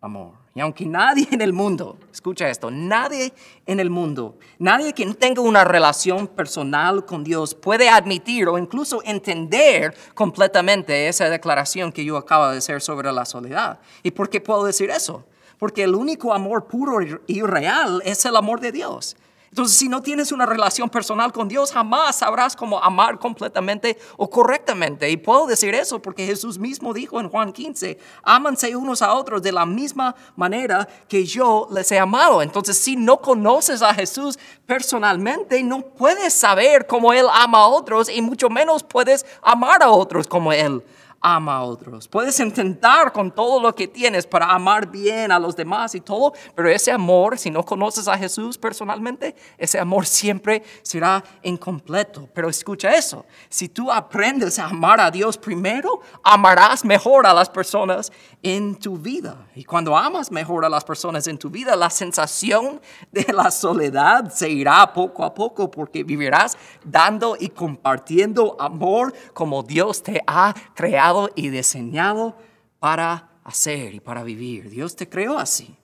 amor. 0.00 0.32
Y 0.54 0.60
aunque 0.60 0.84
nadie 0.86 1.28
en 1.30 1.40
el 1.40 1.52
mundo, 1.52 1.96
escucha 2.12 2.48
esto, 2.48 2.70
nadie 2.70 3.32
en 3.66 3.78
el 3.78 3.90
mundo, 3.90 4.36
nadie 4.58 4.92
que 4.92 5.06
tenga 5.14 5.40
una 5.40 5.64
relación 5.64 6.26
personal 6.26 7.04
con 7.04 7.22
Dios 7.22 7.54
puede 7.54 7.88
admitir 7.88 8.48
o 8.48 8.58
incluso 8.58 9.00
entender 9.04 9.94
completamente 10.14 11.08
esa 11.08 11.28
declaración 11.30 11.92
que 11.92 12.04
yo 12.04 12.16
acabo 12.16 12.48
de 12.48 12.58
hacer 12.58 12.80
sobre 12.80 13.12
la 13.12 13.24
soledad. 13.24 13.78
¿Y 14.02 14.10
por 14.10 14.28
qué 14.30 14.40
puedo 14.40 14.64
decir 14.64 14.90
eso? 14.90 15.24
Porque 15.58 15.84
el 15.84 15.94
único 15.94 16.32
amor 16.32 16.66
puro 16.66 16.98
y 17.26 17.42
real 17.42 18.00
es 18.04 18.24
el 18.24 18.36
amor 18.36 18.60
de 18.60 18.72
Dios. 18.72 19.16
Entonces, 19.50 19.78
si 19.78 19.88
no 19.88 20.02
tienes 20.02 20.30
una 20.32 20.46
relación 20.46 20.90
personal 20.90 21.32
con 21.32 21.48
Dios, 21.48 21.72
jamás 21.72 22.16
sabrás 22.16 22.54
cómo 22.54 22.82
amar 22.82 23.18
completamente 23.18 23.98
o 24.16 24.28
correctamente. 24.28 25.10
Y 25.10 25.16
puedo 25.16 25.46
decir 25.46 25.74
eso 25.74 26.00
porque 26.00 26.26
Jesús 26.26 26.58
mismo 26.58 26.92
dijo 26.92 27.18
en 27.20 27.28
Juan 27.28 27.52
15, 27.52 27.98
ámanse 28.22 28.76
unos 28.76 29.02
a 29.02 29.14
otros 29.14 29.42
de 29.42 29.52
la 29.52 29.64
misma 29.64 30.14
manera 30.36 30.86
que 31.08 31.24
yo 31.24 31.68
les 31.70 31.90
he 31.92 31.98
amado. 31.98 32.42
Entonces, 32.42 32.78
si 32.78 32.96
no 32.96 33.18
conoces 33.18 33.82
a 33.82 33.94
Jesús 33.94 34.38
personalmente, 34.66 35.62
no 35.62 35.80
puedes 35.80 36.34
saber 36.34 36.86
cómo 36.86 37.12
Él 37.12 37.26
ama 37.32 37.58
a 37.58 37.68
otros 37.68 38.08
y 38.08 38.20
mucho 38.20 38.50
menos 38.50 38.82
puedes 38.82 39.24
amar 39.42 39.82
a 39.82 39.90
otros 39.90 40.26
como 40.26 40.52
Él 40.52 40.82
ama 41.20 41.56
a 41.56 41.62
otros. 41.62 42.06
Puedes 42.06 42.38
intentar 42.40 43.12
con 43.12 43.30
todo 43.32 43.60
lo 43.60 43.74
que 43.74 43.88
tienes 43.88 44.26
para 44.26 44.46
amar 44.46 44.90
bien 44.90 45.32
a 45.32 45.38
los 45.38 45.56
demás 45.56 45.94
y 45.94 46.00
todo, 46.00 46.32
pero 46.54 46.68
ese 46.68 46.92
amor, 46.92 47.38
si 47.38 47.50
no 47.50 47.64
conoces 47.64 48.06
a 48.06 48.16
Jesús 48.16 48.56
personalmente, 48.56 49.34
ese 49.56 49.78
amor 49.78 50.06
siempre 50.06 50.62
será 50.82 51.24
incompleto. 51.42 52.28
Pero 52.32 52.48
escucha 52.48 52.94
eso, 52.94 53.26
si 53.48 53.68
tú 53.68 53.90
aprendes 53.90 54.58
a 54.58 54.66
amar 54.66 55.00
a 55.00 55.10
Dios 55.10 55.36
primero, 55.36 56.00
amarás 56.22 56.84
mejor 56.84 57.26
a 57.26 57.34
las 57.34 57.48
personas 57.48 58.12
en 58.42 58.76
tu 58.76 58.96
vida. 58.96 59.48
Y 59.54 59.64
cuando 59.64 59.96
amas 59.96 60.30
mejor 60.30 60.64
a 60.64 60.68
las 60.68 60.84
personas 60.84 61.26
en 61.26 61.38
tu 61.38 61.50
vida, 61.50 61.74
la 61.74 61.90
sensación 61.90 62.80
de 63.10 63.26
la 63.32 63.50
soledad 63.50 64.30
se 64.32 64.48
irá 64.48 64.92
poco 64.92 65.24
a 65.24 65.34
poco 65.34 65.70
porque 65.70 66.04
vivirás 66.04 66.56
dando 66.84 67.36
y 67.38 67.48
compartiendo 67.48 68.56
amor 68.60 69.12
como 69.34 69.62
Dios 69.62 70.02
te 70.02 70.22
ha 70.26 70.54
creado 70.74 71.07
y 71.34 71.48
diseñado 71.48 72.36
para 72.78 73.30
hacer 73.44 73.94
y 73.94 74.00
para 74.00 74.22
vivir. 74.22 74.70
Dios 74.70 74.94
te 74.96 75.08
creó 75.08 75.38
así. 75.38 75.76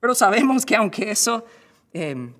Pero 0.00 0.14
sabemos 0.14 0.66
que 0.66 0.74
aunque 0.74 1.10
eso 1.10 1.44
eh, 1.92 2.32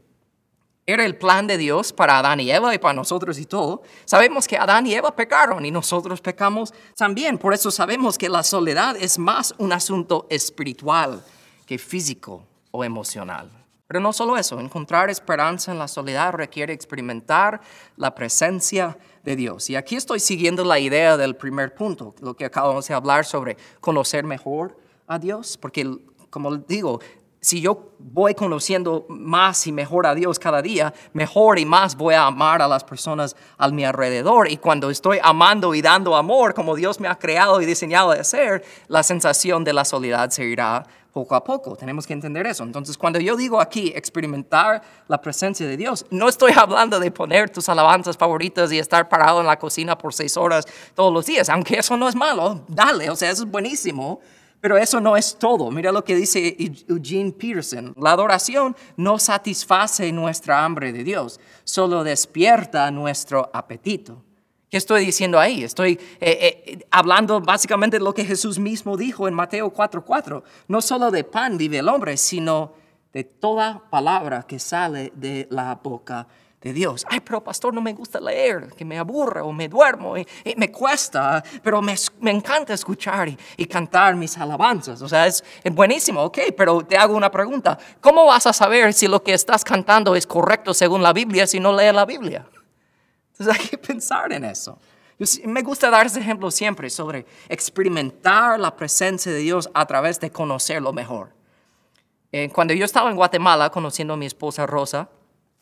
era 0.85 1.05
el 1.05 1.17
plan 1.17 1.47
de 1.47 1.57
Dios 1.59 1.93
para 1.93 2.19
Adán 2.19 2.41
y 2.41 2.51
Eva 2.51 2.75
y 2.75 2.79
para 2.79 2.95
nosotros 2.95 3.39
y 3.39 3.47
todo, 3.47 3.83
sabemos 4.05 4.49
que 4.49 4.57
Adán 4.57 4.87
y 4.87 4.95
Eva 4.95 5.15
pecaron 5.15 5.65
y 5.65 5.71
nosotros 5.71 6.21
pecamos 6.21 6.75
también. 6.97 7.39
Por 7.39 7.55
eso 7.55 7.71
sabemos 7.71 8.19
que 8.19 8.29
la 8.29 8.43
soledad 8.43 8.97
es 8.97 9.19
más 9.19 9.55
un 9.59 9.73
asunto 9.73 10.27
espiritual 10.29 11.23
que 11.67 11.79
físico 11.79 12.45
o 12.73 12.83
emocional. 12.83 13.51
Pero 13.87 14.01
no 14.01 14.13
solo 14.13 14.39
eso, 14.39 14.59
encontrar 14.59 15.11
esperanza 15.11 15.71
en 15.71 15.79
la 15.79 15.87
soledad 15.87 16.33
requiere 16.33 16.73
experimentar 16.73 17.61
la 17.97 18.15
presencia 18.15 18.89
de 18.89 19.03
Dios. 19.25 19.71
Y 19.71 19.77
aquí 19.77 19.97
estoy 19.97 20.21
siguiendo 20.21 20.65
la 20.65 20.79
idea 20.79 21.17
del 21.17 21.37
primer 21.37 21.75
punto, 21.75 22.15
lo 22.21 22.35
que 22.35 22.45
acabamos 22.45 22.87
de 22.89 22.95
hablar 22.95 23.25
sobre 23.25 23.57
conocer 23.81 24.25
mejor 24.25 24.77
a 25.07 25.19
Dios, 25.19 25.57
porque 25.57 25.89
como 26.31 26.57
digo, 26.57 27.01
si 27.43 27.61
yo 27.61 27.91
voy 27.99 28.35
conociendo 28.35 29.05
más 29.09 29.67
y 29.67 29.73
mejor 29.73 30.07
a 30.07 30.15
Dios 30.15 30.39
cada 30.39 30.63
día, 30.63 30.95
mejor 31.13 31.59
y 31.59 31.65
más 31.65 31.97
voy 31.97 32.15
a 32.15 32.27
amar 32.27 32.63
a 32.63 32.69
las 32.69 32.85
personas 32.85 33.35
a 33.59 33.69
mi 33.69 33.85
alrededor. 33.85 34.49
Y 34.49 34.59
cuando 34.59 34.91
estoy 34.91 35.19
amando 35.21 35.75
y 35.75 35.83
dando 35.83 36.15
amor 36.15 36.55
como 36.55 36.77
Dios 36.77 37.01
me 37.01 37.09
ha 37.09 37.19
creado 37.19 37.61
y 37.61 37.67
diseñado 37.67 38.13
de 38.13 38.21
hacer, 38.21 38.65
la 38.87 39.03
sensación 39.03 39.65
de 39.65 39.73
la 39.73 39.85
soledad 39.85 40.31
se 40.31 40.45
irá 40.45 40.87
poco 41.13 41.35
a 41.35 41.45
poco. 41.45 41.77
Tenemos 41.77 42.07
que 42.07 42.13
entender 42.13 42.47
eso. 42.47 42.65
Entonces, 42.65 42.97
cuando 42.97 43.21
yo 43.21 43.37
digo 43.37 43.61
aquí 43.61 43.93
experimentar 43.95 44.83
la 45.09 45.21
presencia 45.21 45.67
de 45.67 45.77
Dios, 45.77 46.07
no 46.11 46.29
estoy 46.29 46.53
hablando 46.57 46.99
de 46.99 47.11
poner 47.11 47.51
tus 47.51 47.69
alabanzas 47.69 48.17
favoritas 48.17 48.73
y 48.73 48.79
estar 48.79 49.09
parado 49.09 49.41
en 49.41 49.47
la 49.47 49.59
cocina 49.59 49.97
por 49.97 50.15
seis 50.15 50.37
horas 50.37 50.65
todos 50.95 51.13
los 51.13 51.27
días, 51.27 51.49
aunque 51.49 51.79
eso 51.79 51.97
no 51.97 52.09
es 52.09 52.17
malo, 52.17 52.65
dale, 52.69 53.11
o 53.11 53.17
sea, 53.17 53.31
eso 53.31 53.45
es 53.45 53.51
buenísimo. 53.51 54.21
Pero 54.61 54.77
eso 54.79 55.01
no 55.01 55.17
es 55.17 55.37
todo. 55.41 55.73
Mira 55.73 55.91
lo 55.91 56.05
que 56.05 56.15
dice 56.15 56.57
Eugene 56.87 57.33
Peterson. 57.33 57.93
La 57.99 58.13
adoración 58.13 58.77
no 58.97 59.19
satisface 59.19 60.13
nuestra 60.13 60.65
hambre 60.65 60.93
de 60.93 61.03
Dios, 61.03 61.41
solo 61.65 62.05
despierta 62.05 62.89
nuestro 62.93 63.51
apetito. 63.53 64.23
¿Qué 64.73 64.79
estoy 64.79 65.05
diciendo 65.05 65.39
ahí? 65.39 65.65
Estoy 65.65 66.01
eh, 66.19 66.65
eh, 66.67 66.87
hablando 66.91 67.43
básicamente 67.43 67.99
de 67.99 68.05
lo 68.05 68.15
que 68.15 68.25
Jesús 68.25 68.59
mismo 68.59 68.97
dijo 68.97 69.29
en 69.29 69.35
Mateo 69.35 69.71
4:4. 69.71 70.43
No 70.67 70.81
solo 70.81 71.11
de 71.11 71.25
pan 71.25 71.59
vive 71.59 71.77
el 71.77 71.91
hombre, 71.91 72.17
sino 72.17 72.73
de 73.13 73.23
toda 73.23 73.83
palabra 73.91 74.45
que 74.45 74.59
sale 74.59 75.13
de 75.15 75.47
la 75.51 75.75
boca 75.75 76.27
de 76.63 76.73
Dios. 76.73 77.05
Ay, 77.11 77.21
pero 77.21 77.45
pastor, 77.45 77.75
no 77.75 77.83
me 77.83 77.93
gusta 77.93 78.19
leer, 78.19 78.71
que 78.75 78.87
me 78.87 78.99
aburre 78.99 79.43
o 79.43 79.53
me 79.53 79.69
duermo 79.69 80.17
y, 80.17 80.27
y 80.43 80.55
me 80.57 80.73
cuesta, 80.73 81.45
pero 81.63 81.83
me, 81.83 81.95
me 82.21 82.31
encanta 82.31 82.73
escuchar 82.73 83.29
y, 83.29 83.39
y, 83.59 83.67
cantar 83.67 84.17
mis 84.17 84.39
alabanzas. 84.39 85.03
O 85.03 85.09
sea, 85.09 85.27
es, 85.27 85.45
es 85.63 85.75
buenísimo, 85.75 86.23
ok, 86.23 86.39
pero 86.57 86.81
te 86.81 86.97
hago 86.97 87.15
una 87.15 87.31
pregunta. 87.31 87.79
¿Cómo 88.01 88.25
vas 88.25 88.47
a 88.47 88.55
saber 88.55 88.95
si 88.95 89.07
lo 89.07 89.23
que 89.23 89.35
estás 89.35 89.65
cantando 89.65 90.17
es 90.17 90.27
correcto 90.27 90.73
según 90.73 91.03
la 91.03 91.13
Biblia 91.13 91.47
si 91.47 91.61
no 91.61 91.75
lees 91.75 91.95
la 91.95 92.07
Biblia? 92.07 92.47
Entonces 93.33 93.61
hay 93.61 93.69
que 93.69 93.79
pensar 93.79 94.33
en 94.33 94.45
eso. 94.45 94.79
Yo, 95.19 95.27
me 95.47 95.63
gusta 95.63 95.91
dar 95.91 96.07
ese 96.07 96.21
ejemplo 96.21 96.51
siempre 96.51 96.91
sobre 96.91 97.27
experimentar 97.49 98.59
la 98.59 98.75
presencia 98.75 99.33
de 99.33 99.39
Dios 99.39 99.71
a 99.75 99.87
través 99.87 100.21
de 100.21 100.31
conocerlo 100.31 100.93
mejor. 100.93 101.31
Eh, 102.31 102.51
cuando 102.53 102.73
yo 102.75 102.85
estaba 102.85 103.11
en 103.11 103.17
Guatemala 103.17 103.71
conociendo 103.71 104.15
a 104.15 104.17
mi 104.17 104.27
esposa 104.27 104.67
Rosa, 104.67 105.09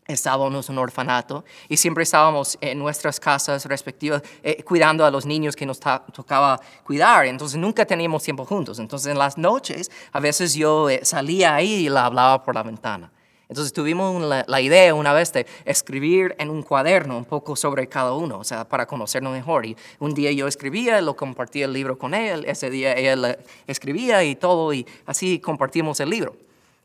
estábamos 0.07 0.69
en 0.69 0.75
un 0.77 0.79
orfanato 0.79 1.45
y 1.69 1.77
siempre 1.77 2.03
estábamos 2.03 2.59
en 2.61 2.79
nuestras 2.79 3.21
casas 3.21 3.65
respectivas 3.67 4.23
eh, 4.43 4.63
cuidando 4.63 5.05
a 5.05 5.11
los 5.11 5.27
niños 5.27 5.57
que 5.57 5.67
nos 5.67 5.81
tocaba 5.81 6.61
cuidar. 6.85 7.27
Entonces 7.27 7.59
nunca 7.59 7.85
teníamos 7.85 8.23
tiempo 8.23 8.45
juntos. 8.45 8.79
Entonces 8.79 9.11
en 9.11 9.19
las 9.19 9.39
noches 9.39 9.91
a 10.13 10.21
veces 10.21 10.55
yo 10.55 10.89
eh, 10.89 11.01
salía 11.05 11.55
ahí 11.55 11.87
y 11.87 11.89
la 11.89 12.07
hablaba 12.07 12.43
por 12.43 12.55
la 12.55 12.63
ventana. 12.63 13.11
Entonces 13.51 13.73
tuvimos 13.73 14.23
la, 14.47 14.61
idea 14.61 14.95
una 14.95 15.13
vez 15.13 15.33
de 15.33 15.45
escribir 15.65 16.37
en 16.39 16.51
un 16.51 16.63
cuaderno 16.63 17.19
un 17.19 17.25
poco 17.25 17.57
sobre 17.57 17.89
cada 17.89 18.13
uno, 18.13 18.39
o 18.39 18.45
sea, 18.45 18.65
para 18.65 18.87
conocernos 18.87 19.33
mejor. 19.33 19.67
Y 19.67 19.77
un 19.99 20.15
día 20.15 20.31
yo 20.31 20.47
escribía, 20.47 21.01
lo 21.01 21.17
compartía 21.17 21.65
el 21.65 21.73
libro 21.73 21.99
con 21.99 22.15
él, 22.15 22.45
ese 22.47 22.71
día 22.71 22.93
él 22.93 23.37
escribía 23.67 24.23
y 24.23 24.37
todo, 24.37 24.73
y 24.73 24.87
así 25.05 25.41
compartimos 25.41 25.99
el 25.99 26.11
libro 26.11 26.37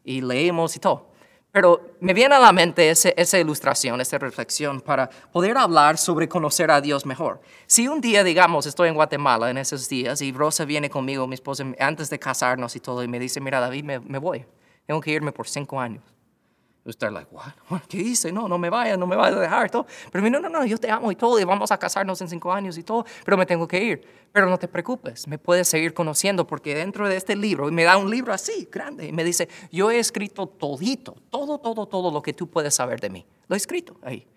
y 0.04 0.22
leímos 0.22 0.76
y 0.76 0.80
todo. 0.80 1.06
Pero 1.52 1.82
me 2.00 2.16
viene 2.16 2.34
a 2.34 2.40
la 2.40 2.52
mente 2.52 2.90
esa 2.90 3.40
ilustración, 3.40 4.02
esa 4.02 4.18
reflexión 4.18 4.82
para 4.82 5.08
poder 5.08 5.56
hablar 5.60 6.00
sobre 6.00 6.28
conocer 6.28 6.72
a 6.72 6.82
Dios 6.82 7.06
mejor. 7.06 7.42
Si 7.68 7.88
un 7.88 8.02
día, 8.02 8.24
digamos, 8.24 8.66
estoy 8.66 8.90
en 8.90 8.96
Guatemala 8.96 9.52
en 9.52 9.60
esos 9.60 9.88
días 9.88 10.20
y 10.24 10.32
Rosa 10.32 10.66
viene 10.66 10.90
conmigo, 10.90 11.28
mi 11.28 11.36
esposa, 11.36 11.64
antes 11.80 12.10
de 12.10 12.18
casarnos 12.18 12.76
y 12.76 12.80
todo, 12.80 13.04
y 13.04 13.08
me 13.08 13.20
dice, 13.20 13.40
mira 13.40 13.60
David, 13.60 13.84
me 13.84 14.18
voy, 14.18 14.44
tengo 14.88 15.00
que 15.00 15.12
irme 15.12 15.32
por 15.32 15.48
cinco 15.48 15.80
años. 15.80 16.15
Usted, 16.88 17.10
like, 17.10 17.28
what? 17.32 17.82
¿Qué 17.90 17.98
hice? 17.98 18.32
No, 18.32 18.48
no 18.48 18.60
me 18.60 18.70
vaya, 18.70 18.96
no 18.96 19.08
me 19.08 19.16
vaya 19.16 19.36
a 19.36 19.40
dejar, 19.40 19.72
todo. 19.72 19.88
Pero 20.12 20.24
me, 20.24 20.30
no, 20.30 20.40
no, 20.40 20.50
no, 20.50 20.64
yo 20.66 20.78
te 20.78 20.92
amo 20.92 21.12
y 21.12 21.16
todo, 21.16 21.40
y 21.40 21.44
vamos 21.44 21.72
a 21.72 21.80
casarnos 21.80 22.22
en 22.22 22.30
cinco 22.30 22.54
años 22.54 22.78
y 22.78 22.84
todo, 22.84 23.06
pero 23.24 23.38
me 23.38 23.48
tengo 23.48 23.68
que 23.68 23.84
ir. 23.84 24.08
Pero 24.32 24.48
no 24.48 24.60
te 24.60 24.68
preocupes, 24.68 25.28
me 25.28 25.40
puedes 25.40 25.68
seguir 25.68 25.96
conociendo, 25.96 26.46
porque 26.46 26.76
dentro 26.76 27.10
de 27.10 27.16
este 27.16 27.36
libro, 27.36 27.72
me 27.72 27.84
da 27.84 27.98
un 27.98 28.12
libro 28.12 28.34
así, 28.34 28.70
grande, 28.72 29.08
y 29.08 29.12
me 29.12 29.24
dice, 29.24 29.50
yo 29.72 29.90
he 29.90 29.98
escrito 29.98 30.46
todito, 30.46 31.16
todo, 31.32 31.58
todo, 31.58 31.88
todo 31.88 32.12
lo 32.12 32.22
que 32.22 32.34
tú 32.34 32.48
puedes 32.48 32.76
saber 32.76 33.02
de 33.02 33.10
mí. 33.10 33.26
Lo 33.48 33.56
he 33.56 33.58
escrito 33.58 33.98
ahí. 34.04 34.28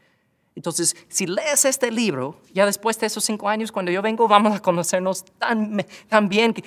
Entonces, 0.57 0.97
si 1.09 1.27
lees 1.27 1.67
este 1.67 1.91
libro, 1.91 2.41
ya 2.55 2.65
después 2.65 2.99
de 2.99 3.07
esos 3.09 3.25
cinco 3.25 3.51
años, 3.51 3.71
cuando 3.71 3.93
yo 3.93 4.01
vengo, 4.01 4.27
vamos 4.27 4.57
a 4.57 4.61
conocernos 4.61 5.23
tan, 5.39 5.85
tan 6.09 6.31
bien 6.31 6.55
que 6.55 6.65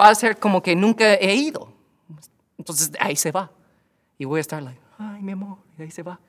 va 0.00 0.08
a 0.08 0.14
ser 0.14 0.38
como 0.38 0.62
que 0.62 0.74
nunca 0.74 1.14
he 1.14 1.34
ido. 1.34 1.70
Entonces, 2.56 2.90
ahí 2.98 3.16
se 3.16 3.30
va. 3.30 3.50
Y 4.16 4.24
voy 4.24 4.38
a 4.38 4.40
estar 4.40 4.62
like, 4.62 4.80
ay, 5.00 5.22
mi 5.22 5.32
amor, 5.32 5.58
y 5.78 5.82
ahí 5.82 5.90
se 5.90 6.02
va. 6.02 6.20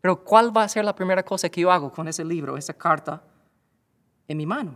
Pero 0.00 0.24
¿cuál 0.24 0.56
va 0.56 0.62
a 0.62 0.68
ser 0.68 0.84
la 0.84 0.94
primera 0.94 1.22
cosa 1.22 1.48
que 1.48 1.60
yo 1.60 1.70
hago 1.70 1.90
con 1.90 2.08
ese 2.08 2.24
libro, 2.24 2.56
esa 2.56 2.72
carta 2.72 3.22
en 4.28 4.36
mi 4.38 4.46
mano? 4.46 4.74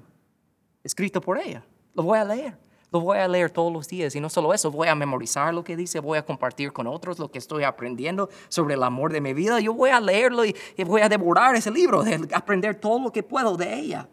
Escrito 0.82 1.20
por 1.20 1.38
ella. 1.38 1.64
Lo 1.94 2.02
voy 2.02 2.18
a 2.18 2.25
leer. 2.25 2.58
Lo 2.92 3.00
voy 3.00 3.18
a 3.18 3.26
leer 3.26 3.50
todos 3.50 3.73
los 3.73 3.88
días. 3.88 4.14
Y 4.14 4.20
no 4.20 4.28
solo 4.28 4.52
eso, 4.52 4.70
voy 4.70 4.88
a 4.88 4.94
memorizar 4.94 5.54
lo 5.54 5.64
que 5.64 5.76
dice, 5.76 5.99
voy 6.00 6.18
a 6.18 6.25
compartir 6.25 6.73
con 6.73 6.87
otros 6.87 7.18
lo 7.18 7.30
que 7.30 7.38
estoy 7.38 7.64
aprendiendo 7.64 8.28
sobre 8.49 8.75
el 8.75 8.82
amor 8.82 9.12
de 9.12 9.20
mi 9.20 9.32
vida. 9.32 9.58
Yo 9.61 9.73
voy 9.73 9.90
a 9.90 10.00
leerlo 10.00 10.44
y, 10.44 10.54
voy 10.84 11.00
a 11.00 11.08
devorar 11.08 11.56
ese 11.56 11.70
libro, 11.70 12.02
de 12.02 12.28
aprender 12.34 12.75
todo 12.75 13.00
lo 13.00 13.11
que 13.11 13.23
puedo 13.23 13.56
de 13.56 13.73
ella. 13.73 14.08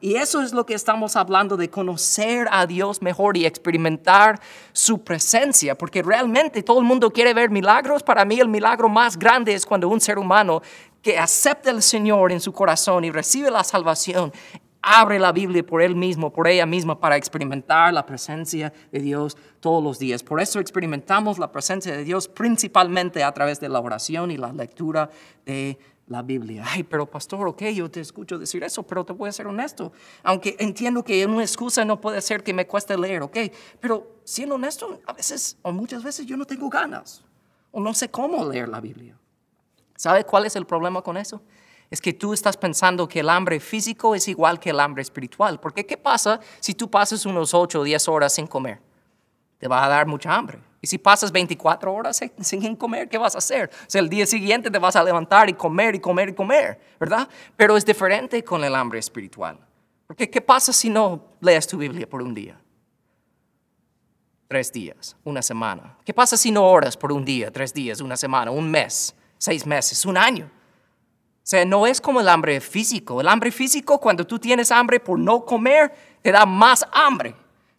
Y 0.00 0.16
eso 0.16 0.40
es 0.42 0.52
lo 0.52 0.64
que 0.66 0.74
estamos 0.74 1.16
hablando 1.16 1.56
de 1.56 1.70
conocer 1.70 2.48
a 2.50 2.66
Dios 2.66 3.02
mejor 3.02 3.36
y 3.36 3.46
experimentar 3.46 4.40
su 4.72 5.02
presencia, 5.02 5.76
porque 5.76 6.02
realmente 6.02 6.62
todo 6.62 6.78
el 6.78 6.84
mundo 6.84 7.10
quiere 7.10 7.34
ver 7.34 7.50
milagros. 7.50 8.02
Para 8.02 8.24
mí 8.24 8.38
el 8.40 8.48
milagro 8.48 8.88
más 8.88 9.18
grande 9.18 9.54
es 9.54 9.66
cuando 9.66 9.88
un 9.88 10.00
ser 10.00 10.18
humano 10.18 10.62
que 11.02 11.18
acepta 11.18 11.70
al 11.70 11.82
Señor 11.82 12.32
en 12.32 12.40
su 12.40 12.52
corazón 12.52 13.04
y 13.04 13.10
recibe 13.10 13.50
la 13.50 13.64
salvación, 13.64 14.32
abre 14.82 15.18
la 15.18 15.32
Biblia 15.32 15.64
por 15.64 15.82
él 15.82 15.94
mismo, 15.94 16.32
por 16.32 16.48
ella 16.48 16.66
misma, 16.66 16.98
para 16.98 17.16
experimentar 17.16 17.92
la 17.92 18.06
presencia 18.06 18.72
de 18.90 19.00
Dios 19.00 19.36
todos 19.60 19.82
los 19.82 19.98
días. 19.98 20.22
Por 20.22 20.40
eso 20.40 20.60
experimentamos 20.60 21.38
la 21.38 21.52
presencia 21.52 21.96
de 21.96 22.04
Dios 22.04 22.28
principalmente 22.28 23.22
a 23.22 23.32
través 23.32 23.60
de 23.60 23.68
la 23.68 23.80
oración 23.80 24.30
y 24.30 24.36
la 24.36 24.52
lectura 24.52 25.10
de 25.44 25.78
la 26.08 26.22
Biblia. 26.22 26.64
Ay, 26.66 26.82
pero 26.82 27.06
pastor, 27.06 27.46
ok, 27.48 27.62
yo 27.74 27.90
te 27.90 28.00
escucho 28.00 28.38
decir 28.38 28.62
eso, 28.64 28.82
pero 28.82 29.04
te 29.04 29.12
voy 29.12 29.28
a 29.28 29.32
ser 29.32 29.46
honesto. 29.46 29.92
Aunque 30.22 30.56
entiendo 30.58 31.04
que 31.04 31.24
una 31.26 31.42
excusa 31.42 31.84
no 31.84 32.00
puede 32.00 32.20
ser 32.20 32.42
que 32.42 32.52
me 32.52 32.66
cueste 32.66 32.96
leer, 32.96 33.22
ok, 33.22 33.36
pero 33.80 34.16
siendo 34.24 34.56
honesto, 34.56 35.00
a 35.06 35.12
veces 35.12 35.58
o 35.62 35.72
muchas 35.72 36.02
veces 36.02 36.26
yo 36.26 36.36
no 36.36 36.44
tengo 36.44 36.68
ganas 36.68 37.24
o 37.70 37.80
no 37.80 37.94
sé 37.94 38.10
cómo 38.10 38.44
leer 38.44 38.68
la 38.68 38.80
Biblia. 38.80 39.16
¿Sabe 39.96 40.24
cuál 40.24 40.46
es 40.46 40.56
el 40.56 40.64
problema 40.64 41.02
con 41.02 41.16
eso? 41.16 41.42
Es 41.90 42.00
que 42.00 42.12
tú 42.12 42.32
estás 42.32 42.56
pensando 42.56 43.08
que 43.08 43.20
el 43.20 43.30
hambre 43.30 43.60
físico 43.60 44.14
es 44.14 44.28
igual 44.28 44.60
que 44.60 44.70
el 44.70 44.80
hambre 44.80 45.02
espiritual. 45.02 45.58
Porque 45.58 45.86
¿qué 45.86 45.96
pasa 45.96 46.38
si 46.60 46.74
tú 46.74 46.90
pasas 46.90 47.24
unos 47.26 47.54
8 47.54 47.80
o 47.80 47.84
10 47.84 48.08
horas 48.08 48.34
sin 48.34 48.46
comer? 48.46 48.80
Te 49.58 49.66
va 49.66 49.84
a 49.84 49.88
dar 49.88 50.06
mucha 50.06 50.34
hambre. 50.34 50.58
Y 50.80 50.86
si 50.86 50.98
pasas 50.98 51.32
24 51.32 51.92
horas 51.92 52.20
sin, 52.40 52.76
comer, 52.76 53.08
¿qué 53.08 53.18
vas 53.18 53.34
a 53.34 53.38
hacer? 53.38 53.70
O 53.72 53.90
sea, 53.90 54.00
el 54.00 54.08
día 54.08 54.26
siguiente 54.26 54.70
te 54.70 54.78
vas 54.78 54.94
a 54.94 55.02
levantar 55.02 55.48
y 55.48 55.54
comer 55.54 55.96
y 55.96 56.00
comer 56.00 56.28
y 56.28 56.34
comer, 56.34 56.80
¿verdad? 57.00 57.28
Pero 57.56 57.76
es 57.76 57.84
diferente 57.84 58.44
con 58.44 58.62
el 58.62 58.74
hambre 58.74 59.00
espiritual. 59.00 59.58
Porque 60.06 60.30
¿qué 60.30 60.40
pasa 60.40 60.72
si 60.72 60.88
no 60.88 61.32
lees 61.40 61.66
tu 61.66 61.78
Biblia 61.78 62.08
por 62.08 62.22
un 62.22 62.32
día? 62.32 62.60
Tres 64.46 64.72
días, 64.72 65.16
una 65.24 65.42
semana. 65.42 65.98
¿Qué 66.04 66.14
pasa 66.14 66.36
si 66.36 66.50
no 66.50 66.64
oras 66.64 66.96
por 66.96 67.12
un 67.12 67.24
día, 67.24 67.50
tres 67.50 67.74
días, 67.74 68.00
una 68.00 68.16
semana, 68.16 68.50
un 68.50 68.70
mes, 68.70 69.14
seis 69.36 69.66
meses, 69.66 70.06
un 70.06 70.16
año? 70.16 70.46
O 70.46 71.50
sea, 71.50 71.64
no 71.64 71.86
es 71.86 72.00
como 72.00 72.20
el 72.20 72.28
hambre 72.28 72.60
físico. 72.60 73.20
El 73.20 73.28
hambre 73.28 73.50
físico, 73.50 73.98
cuando 73.98 74.26
tú 74.26 74.38
tienes 74.38 74.70
hambre 74.70 75.00
por 75.00 75.18
no 75.18 75.44
comer, 75.44 75.92
te 76.22 76.30
da 76.30 76.46
más 76.46 76.86
hambre. 76.92 77.34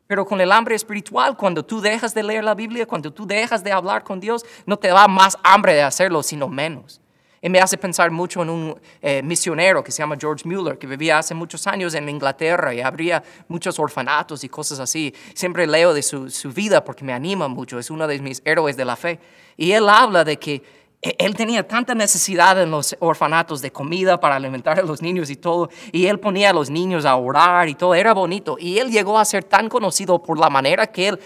Pero 0.10 0.26
con 0.26 0.41
el 0.41 0.52
hambre 0.52 0.74
espiritual, 0.74 1.38
cuando 1.38 1.63
tú 1.63 1.82
dejas 1.82 2.15
de 2.15 2.24
leer 2.24 2.43
la 2.43 2.56
Biblia, 2.56 2.88
cuando 2.88 3.13
tú 3.13 3.28
dejas 3.28 3.63
de 3.63 3.72
hablar 3.72 4.04
con 4.04 4.19
Dios, 4.19 4.43
no 4.65 4.76
te 4.76 4.88
da 4.88 5.08
más 5.08 5.38
hambre 5.43 5.76
de 5.76 5.84
hacerlo, 5.84 6.24
sino 6.24 6.48
menos. 6.48 7.00
Y 7.43 7.48
me 7.48 7.60
hace 7.60 7.78
pensar 7.78 8.10
mucho 8.10 8.41
en 8.41 8.50
un 8.50 8.82
eh, 9.04 9.22
misionero 9.22 9.84
que 9.84 9.91
se 9.91 10.00
llama 10.00 10.17
George 10.19 10.50
Mueller, 10.50 10.80
que 10.80 10.88
vivía 10.88 11.19
hace 11.19 11.36
muchos 11.36 11.67
años 11.67 11.93
en 11.93 12.10
Inglaterra 12.10 12.74
y 12.74 12.82
abría 12.82 13.22
muchos 13.48 13.78
orfanatos 13.78 14.43
y 14.43 14.50
cosas 14.50 14.80
así. 14.80 15.13
Siempre 15.36 15.67
leo 15.67 15.93
de 15.93 16.02
su, 16.02 16.32
su 16.32 16.52
vida 16.52 16.84
porque 16.84 17.06
me 17.06 17.13
anima 17.13 17.48
mucho, 17.48 17.78
es 17.78 17.91
uno 17.91 18.08
de 18.08 18.17
mis 18.17 18.41
héroes 18.45 18.76
de 18.76 18.86
la 18.86 18.95
fe. 18.95 19.19
Y 19.58 19.74
él 19.74 19.88
habla 19.88 20.24
de 20.24 20.39
que 20.39 20.63
él 21.01 21.33
tenía 21.35 21.65
tanta 21.65 21.95
necesidad 21.95 22.62
en 22.62 22.71
los 22.71 22.95
orfanatos 22.99 23.62
de 23.62 23.71
comida 23.71 24.19
para 24.19 24.35
alimentar 24.35 24.79
a 24.79 24.83
los 24.83 25.01
niños 25.01 25.29
y 25.29 25.38
todo, 25.38 25.69
y 25.93 26.07
él 26.07 26.19
ponía 26.19 26.49
a 26.49 26.53
los 26.53 26.69
niños 26.69 27.05
a 27.05 27.15
orar 27.15 27.69
y 27.69 27.75
todo, 27.75 27.95
era 27.95 28.13
bonito. 28.13 28.57
Y 28.59 28.79
él 28.79 28.91
llegó 28.91 29.17
a 29.17 29.23
ser 29.23 29.45
tan 29.45 29.69
conocido 29.69 30.21
por 30.21 30.38
la 30.38 30.49
manera 30.49 30.88
que 30.88 31.09
él 31.09 31.19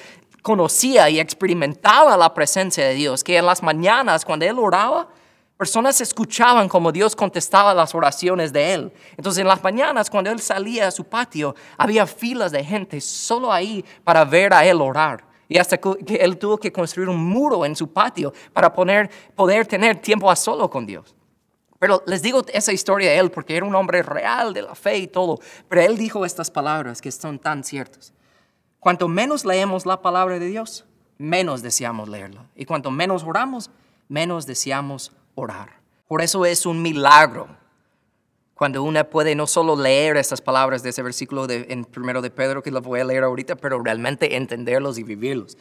conocía 0.43 1.09
y 1.09 1.19
experimentaba 1.19 2.15
la 2.17 2.33
presencia 2.33 2.85
de 2.85 2.93
Dios, 2.93 3.23
que 3.23 3.37
en 3.37 3.45
las 3.47 3.63
mañanas 3.63 4.25
cuando 4.25 4.45
él 4.45 4.59
oraba, 4.59 5.07
personas 5.57 6.01
escuchaban 6.01 6.69
como 6.69 6.91
Dios 6.91 7.15
contestaba 7.15 7.73
las 7.73 7.95
oraciones 7.95 8.53
de 8.53 8.73
él. 8.73 8.93
Entonces 9.17 9.41
en 9.41 9.47
las 9.47 9.63
mañanas 9.63 10.09
cuando 10.09 10.29
él 10.29 10.39
salía 10.39 10.87
a 10.87 10.91
su 10.91 11.05
patio, 11.05 11.55
había 11.77 12.05
filas 12.05 12.51
de 12.51 12.63
gente 12.63 13.01
solo 13.01 13.51
ahí 13.51 13.83
para 14.03 14.23
ver 14.23 14.53
a 14.53 14.65
él 14.65 14.81
orar. 14.81 15.32
Y 15.47 15.57
hasta 15.57 15.77
que 15.77 16.15
él 16.15 16.37
tuvo 16.37 16.57
que 16.57 16.71
construir 16.71 17.09
un 17.09 17.23
muro 17.23 17.65
en 17.65 17.75
su 17.75 17.91
patio 17.91 18.33
para 18.53 18.73
poner, 18.73 19.09
poder 19.35 19.67
tener 19.67 19.97
tiempo 19.97 20.31
a 20.31 20.35
solo 20.35 20.69
con 20.69 20.85
Dios. 20.85 21.15
Pero 21.79 22.01
les 22.07 22.21
digo 22.21 22.43
esa 22.53 22.71
historia 22.71 23.11
de 23.11 23.17
él 23.17 23.29
porque 23.29 23.57
era 23.57 23.65
un 23.65 23.75
hombre 23.75 24.01
real 24.03 24.53
de 24.53 24.61
la 24.61 24.73
fe 24.73 24.99
y 24.99 25.07
todo. 25.07 25.39
Pero 25.67 25.81
él 25.81 25.97
dijo 25.97 26.25
estas 26.25 26.49
palabras 26.49 27.01
que 27.01 27.11
son 27.11 27.39
tan 27.39 27.63
ciertas. 27.63 28.13
Cuanto 28.79 29.07
menos 29.07 29.43
leemos 29.43 29.85
la 29.85 30.01
palabra 30.01 30.39
de 30.39 30.45
Dios, 30.45 30.85
menos 31.17 31.61
deseamos 31.61 32.07
leerla. 32.07 32.45
Y 32.55 32.65
cuanto 32.65 32.89
menos 32.89 33.23
oramos, 33.23 33.69
menos 34.07 34.45
deseamos 34.45 35.11
orar. 35.35 35.81
Por 36.07 36.21
eso 36.21 36.45
es 36.45 36.65
un 36.65 36.81
milagro 36.81 37.47
cuando 38.63 38.81
una 38.81 39.03
puede 39.03 39.35
no 39.35 39.45
solo 39.45 39.75
leer 39.75 40.15
estas 40.15 40.39
palabras 40.39 40.83
de 40.83 40.91
ese 40.91 41.03
versículo 41.03 41.47
de, 41.47 41.65
en 41.67 41.83
primero 41.83 42.21
de 42.21 42.29
Pedro, 42.29 42.63
que 42.63 42.71
lo 42.71 42.79
voy 42.79 43.01
a 43.01 43.03
leer 43.03 43.25
ahorita, 43.25 43.57
pero 43.57 43.83
realmente 43.83 44.37
entenderlos 44.37 44.97
y 44.97 45.03
vivirlos. 45.03 45.57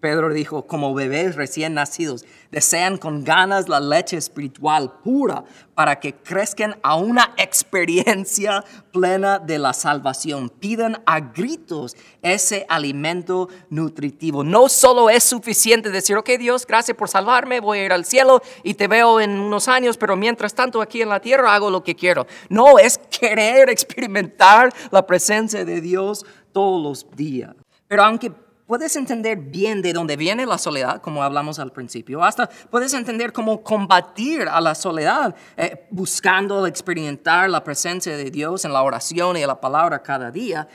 Pedro 0.00 0.32
dijo, 0.32 0.66
como 0.66 0.94
bebés 0.94 1.34
recién 1.34 1.74
nacidos, 1.74 2.24
desean 2.50 2.98
con 2.98 3.24
ganas 3.24 3.68
la 3.68 3.80
leche 3.80 4.16
espiritual 4.16 4.92
pura 5.02 5.44
para 5.74 5.98
que 5.98 6.14
crezcan 6.14 6.78
a 6.82 6.96
una 6.96 7.32
experiencia 7.38 8.64
plena 8.92 9.38
de 9.38 9.58
la 9.58 9.72
salvación. 9.72 10.50
Piden 10.50 10.98
a 11.06 11.20
gritos 11.20 11.96
ese 12.20 12.66
alimento 12.68 13.48
nutritivo. 13.70 14.44
No 14.44 14.68
solo 14.68 15.08
es 15.08 15.24
suficiente 15.24 15.90
decir, 15.90 16.16
ok 16.16 16.30
Dios, 16.38 16.66
gracias 16.66 16.96
por 16.96 17.08
salvarme, 17.08 17.60
voy 17.60 17.78
a 17.78 17.84
ir 17.86 17.92
al 17.92 18.04
cielo 18.04 18.42
y 18.62 18.74
te 18.74 18.88
veo 18.88 19.20
en 19.20 19.38
unos 19.38 19.68
años, 19.68 19.96
pero 19.96 20.16
mientras 20.16 20.54
tanto 20.54 20.82
aquí 20.82 21.00
en 21.00 21.08
la 21.08 21.20
tierra 21.20 21.54
hago 21.54 21.70
lo 21.70 21.82
que 21.82 21.94
quiero. 21.94 22.26
No, 22.50 22.78
es 22.78 22.98
querer 22.98 23.70
experimentar 23.70 24.72
la 24.90 25.06
presencia 25.06 25.64
de 25.64 25.80
Dios 25.80 26.26
todos 26.52 26.82
los 26.82 27.16
días. 27.16 27.54
Pero 27.88 28.04
aunque 28.04 28.32
puedes 28.72 28.96
entender 28.96 29.36
bien 29.36 29.82
de 29.82 29.92
dónde 29.92 30.16
viene 30.16 30.46
la 30.46 30.56
soledad, 30.56 31.02
como 31.02 31.22
hablamos 31.22 31.58
al 31.58 31.72
principio, 31.72 32.24
hasta 32.24 32.48
puedes 32.70 32.94
entender 32.94 33.30
cómo 33.30 33.62
combatir 33.62 34.48
a 34.48 34.62
la 34.62 34.74
soledad, 34.74 35.36
eh, 35.58 35.86
buscando 35.90 36.66
experimentar 36.66 37.50
la 37.50 37.62
presencia 37.62 38.16
de 38.16 38.30
Dios 38.30 38.64
en 38.64 38.72
la 38.72 38.82
oración 38.82 39.36
y 39.36 39.42
en 39.42 39.48
la 39.48 39.60
palabra 39.60 40.02
cada 40.02 40.30
día. 40.30 40.66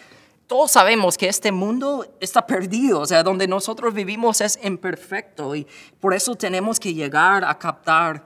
Todos 0.45 0.73
sabemos 0.73 1.17
que 1.17 1.27
este 1.27 1.51
mundo 1.51 2.05
está 2.19 2.45
perdido, 2.45 2.99
o 2.99 3.07
sea, 3.07 3.23
donde 3.23 3.47
nosotros 3.47 3.95
vivimos 3.95 4.41
es 4.41 4.59
imperfecto 4.63 5.55
y 5.55 5.65
por 5.99 6.13
eso 6.13 6.35
tenemos 6.35 6.79
que 6.79 6.93
llegar 6.93 7.43
a 7.43 7.57
captar 7.57 8.25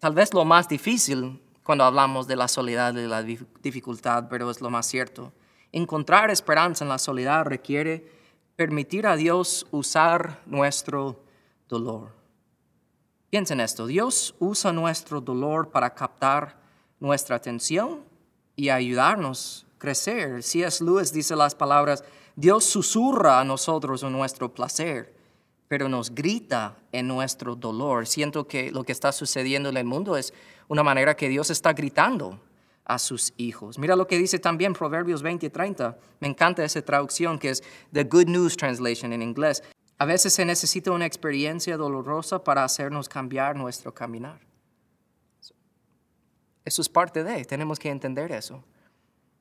tal 0.00 0.14
vez 0.14 0.34
lo 0.34 0.44
más 0.44 0.68
difícil 0.68 1.40
cuando 1.62 1.84
hablamos 1.84 2.26
de 2.26 2.34
la 2.34 2.48
soledad 2.48 2.92
y 2.96 3.06
la 3.06 3.22
dificultad, 3.22 4.24
pero 4.28 4.50
es 4.50 4.60
lo 4.60 4.68
más 4.68 4.86
cierto. 4.86 5.32
Encontrar 5.70 6.28
esperanza 6.32 6.82
en 6.82 6.88
la 6.88 6.98
soledad 6.98 7.44
requiere 7.44 8.18
permitir 8.60 9.06
a 9.06 9.16
Dios 9.16 9.66
usar 9.70 10.42
nuestro 10.44 11.18
dolor. 11.66 12.10
Piensen 13.30 13.58
esto, 13.58 13.86
Dios 13.86 14.34
usa 14.38 14.70
nuestro 14.70 15.22
dolor 15.22 15.70
para 15.70 15.94
captar 15.94 16.60
nuestra 16.98 17.36
atención 17.36 18.04
y 18.56 18.68
ayudarnos 18.68 19.64
a 19.66 19.78
crecer. 19.78 20.42
C.S. 20.42 20.84
Lewis 20.84 21.10
dice 21.10 21.34
las 21.36 21.54
palabras, 21.54 22.04
Dios 22.36 22.64
susurra 22.66 23.40
a 23.40 23.44
nosotros 23.44 24.02
en 24.02 24.12
nuestro 24.12 24.52
placer. 24.52 25.16
pero 25.66 25.88
nos 25.88 26.14
grita 26.14 26.76
en 26.92 27.08
nuestro 27.08 27.56
dolor. 27.56 28.06
Siento 28.06 28.46
que 28.46 28.70
lo 28.72 28.84
que 28.84 28.92
está 28.92 29.10
sucediendo 29.10 29.70
en 29.70 29.78
el 29.78 29.86
mundo 29.86 30.18
es 30.18 30.34
una 30.68 30.82
manera 30.82 31.16
que 31.16 31.30
Dios 31.30 31.48
está 31.48 31.72
gritando 31.72 32.38
a 32.90 32.98
sus 32.98 33.32
hijos. 33.36 33.78
Mira 33.78 33.94
lo 33.94 34.08
que 34.08 34.18
dice 34.18 34.40
también 34.40 34.72
Proverbios 34.72 35.22
20 35.22 35.46
y 35.46 35.50
30. 35.50 35.96
Me 36.18 36.26
encanta 36.26 36.64
esa 36.64 36.82
traducción 36.82 37.38
que 37.38 37.50
es 37.50 37.62
The 37.92 38.02
Good 38.02 38.26
News 38.26 38.56
Translation 38.56 39.12
en 39.12 39.22
inglés. 39.22 39.62
A 39.98 40.04
veces 40.04 40.32
se 40.32 40.44
necesita 40.44 40.90
una 40.90 41.06
experiencia 41.06 41.76
dolorosa 41.76 42.42
para 42.42 42.64
hacernos 42.64 43.08
cambiar 43.08 43.54
nuestro 43.54 43.94
caminar. 43.94 44.40
Eso 46.64 46.82
es 46.82 46.88
parte 46.88 47.22
de, 47.22 47.44
tenemos 47.44 47.78
que 47.78 47.90
entender 47.90 48.32
eso. 48.32 48.64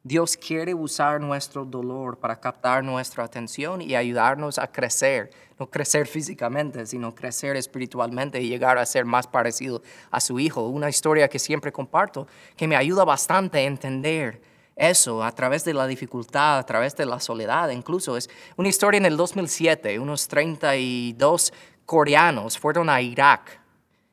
Dios 0.03 0.37
quiere 0.37 0.73
usar 0.73 1.19
nuestro 1.19 1.65
dolor 1.65 2.17
para 2.17 2.39
captar 2.39 2.83
nuestra 2.83 3.25
atención 3.25 3.81
y 3.81 3.95
ayudarnos 3.95 4.57
a 4.57 4.71
crecer, 4.71 5.29
no 5.59 5.69
crecer 5.69 6.07
físicamente, 6.07 6.85
sino 6.85 7.13
crecer 7.13 7.57
espiritualmente 7.57 8.41
y 8.41 8.47
llegar 8.47 8.77
a 8.77 8.85
ser 8.85 9.03
más 9.03 9.27
parecido 9.27 9.81
a 10.09 10.21
su 10.21 10.39
Hijo. 10.39 10.67
Una 10.67 10.89
historia 10.89 11.27
que 11.27 11.37
siempre 11.37 11.71
comparto, 11.71 12.27
que 12.55 12.67
me 12.67 12.77
ayuda 12.77 13.03
bastante 13.03 13.59
a 13.59 13.63
entender 13.63 14.41
eso 14.77 15.21
a 15.21 15.31
través 15.33 15.65
de 15.65 15.73
la 15.73 15.85
dificultad, 15.85 16.57
a 16.57 16.65
través 16.65 16.95
de 16.95 17.05
la 17.05 17.19
soledad, 17.19 17.69
incluso 17.69 18.15
es 18.15 18.29
una 18.55 18.69
historia 18.69 18.97
en 18.97 19.05
el 19.05 19.17
2007, 19.17 19.99
unos 19.99 20.29
32 20.29 21.51
coreanos 21.85 22.57
fueron 22.57 22.89
a 22.89 23.01
Irak. 23.01 23.59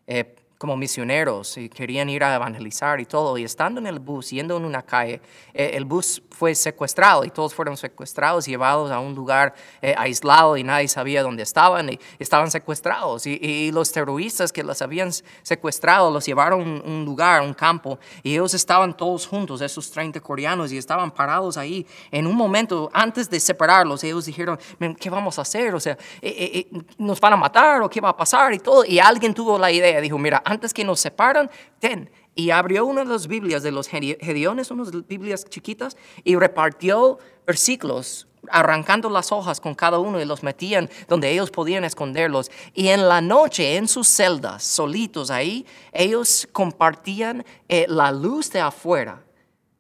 Eh, 0.08 0.35
como 0.58 0.76
misioneros 0.76 1.58
y 1.58 1.68
querían 1.68 2.08
ir 2.08 2.24
a 2.24 2.34
evangelizar 2.34 3.00
y 3.00 3.04
todo. 3.04 3.36
Y 3.36 3.44
estando 3.44 3.80
en 3.80 3.86
el 3.86 3.98
bus, 3.98 4.30
yendo 4.30 4.56
en 4.56 4.64
una 4.64 4.82
calle, 4.82 5.20
eh, 5.52 5.72
el 5.74 5.84
bus 5.84 6.22
fue 6.30 6.54
secuestrado 6.54 7.24
y 7.24 7.30
todos 7.30 7.54
fueron 7.54 7.76
secuestrados, 7.76 8.46
llevados 8.46 8.90
a 8.90 8.98
un 8.98 9.14
lugar 9.14 9.54
eh, 9.82 9.94
aislado 9.96 10.56
y 10.56 10.64
nadie 10.64 10.88
sabía 10.88 11.22
dónde 11.22 11.42
estaban 11.42 11.90
y 11.90 12.00
estaban 12.18 12.50
secuestrados. 12.50 13.26
Y, 13.26 13.70
los 13.76 13.90
terroristas 13.92 14.52
que 14.52 14.62
los 14.62 14.80
habían 14.80 15.10
secuestrado 15.42 16.10
los 16.10 16.24
llevaron 16.24 16.82
a 16.84 16.88
un 16.88 17.04
lugar, 17.04 17.42
un 17.42 17.52
campo, 17.52 17.98
y 18.22 18.32
ellos 18.32 18.54
estaban 18.54 18.96
todos 18.96 19.26
juntos, 19.26 19.60
esos 19.60 19.90
30 19.90 20.20
coreanos, 20.20 20.72
y 20.72 20.78
estaban 20.78 21.10
parados 21.10 21.56
ahí. 21.56 21.86
En 22.10 22.26
un 22.26 22.36
momento, 22.36 22.88
antes 22.92 23.28
de 23.28 23.40
separarlos, 23.40 24.02
ellos 24.04 24.24
dijeron, 24.24 24.58
¿qué 24.98 25.10
vamos 25.10 25.38
a 25.38 25.42
hacer? 25.42 25.74
O 25.74 25.80
sea, 25.80 25.98
eh, 26.22 26.68
¿nos 26.96 27.20
van 27.20 27.34
a 27.34 27.36
matar 27.36 27.82
o 27.82 27.90
qué 27.90 28.00
va 28.00 28.10
a 28.10 28.16
pasar? 28.16 28.54
Y 28.54 28.58
todo. 28.60 28.84
Y 28.84 28.98
alguien 28.98 29.34
tuvo 29.34 29.58
la 29.58 29.70
idea, 29.70 30.00
dijo, 30.00 30.16
mira, 30.16 30.42
antes 30.46 30.72
que 30.72 30.84
nos 30.84 31.00
separan, 31.00 31.50
ten. 31.80 32.08
Y 32.34 32.50
abrió 32.50 32.86
una 32.86 33.02
de 33.02 33.10
las 33.10 33.26
Biblias 33.26 33.62
de 33.62 33.72
los 33.72 33.88
Gedeones, 33.88 34.70
unas 34.70 34.90
Biblias 35.06 35.44
chiquitas, 35.46 35.96
y 36.22 36.36
repartió 36.36 37.18
versículos 37.46 38.28
arrancando 38.48 39.10
las 39.10 39.32
hojas 39.32 39.60
con 39.60 39.74
cada 39.74 39.98
uno 39.98 40.20
y 40.20 40.24
los 40.24 40.44
metían 40.44 40.88
donde 41.08 41.30
ellos 41.30 41.50
podían 41.50 41.82
esconderlos. 41.82 42.50
Y 42.74 42.88
en 42.88 43.08
la 43.08 43.20
noche, 43.20 43.76
en 43.76 43.88
sus 43.88 44.06
celdas, 44.06 44.62
solitos 44.62 45.30
ahí, 45.30 45.66
ellos 45.92 46.46
compartían 46.52 47.44
eh, 47.68 47.86
la 47.88 48.12
luz 48.12 48.52
de 48.52 48.60
afuera. 48.60 49.24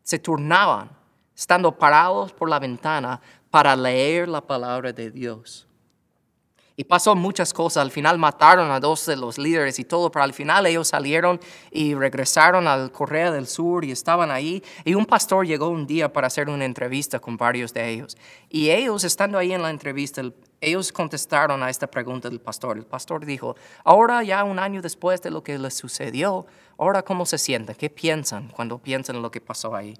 Se 0.02 0.18
turnaban, 0.18 0.90
estando 1.36 1.70
parados 1.70 2.32
por 2.32 2.48
la 2.48 2.58
ventana 2.58 3.20
para 3.50 3.76
leer 3.76 4.28
la 4.28 4.40
palabra 4.40 4.92
de 4.92 5.12
Dios. 5.12 5.65
Y 6.78 6.84
pasó 6.84 7.16
muchas 7.16 7.54
cosas. 7.54 7.82
Al 7.82 7.90
final 7.90 8.18
mataron 8.18 8.70
a 8.70 8.80
dos 8.80 9.06
de 9.06 9.16
los 9.16 9.38
líderes 9.38 9.78
y 9.78 9.84
todo, 9.84 10.10
pero 10.10 10.24
al 10.24 10.34
final 10.34 10.66
ellos 10.66 10.88
salieron 10.88 11.40
y 11.70 11.94
regresaron 11.94 12.68
al 12.68 12.92
Correa 12.92 13.30
del 13.30 13.46
Sur 13.46 13.84
y 13.84 13.92
estaban 13.92 14.30
ahí. 14.30 14.62
Y 14.84 14.94
un 14.94 15.06
pastor 15.06 15.46
llegó 15.46 15.68
un 15.68 15.86
día 15.86 16.12
para 16.12 16.26
hacer 16.26 16.50
una 16.50 16.66
entrevista 16.66 17.18
con 17.18 17.38
varios 17.38 17.72
de 17.72 17.88
ellos. 17.88 18.18
Y 18.50 18.68
ellos, 18.68 19.04
estando 19.04 19.38
ahí 19.38 19.54
en 19.54 19.62
la 19.62 19.70
entrevista, 19.70 20.22
ellos 20.60 20.92
contestaron 20.92 21.62
a 21.62 21.70
esta 21.70 21.86
pregunta 21.86 22.28
del 22.28 22.40
pastor. 22.40 22.76
El 22.76 22.84
pastor 22.84 23.24
dijo, 23.24 23.56
ahora 23.82 24.22
ya 24.22 24.44
un 24.44 24.58
año 24.58 24.82
después 24.82 25.22
de 25.22 25.30
lo 25.30 25.42
que 25.42 25.58
les 25.58 25.74
sucedió, 25.74 26.44
ahora 26.76 27.02
cómo 27.02 27.24
se 27.24 27.38
sienten, 27.38 27.74
qué 27.74 27.88
piensan 27.88 28.48
cuando 28.48 28.76
piensan 28.78 29.16
en 29.16 29.22
lo 29.22 29.30
que 29.30 29.40
pasó 29.40 29.74
ahí. 29.74 29.98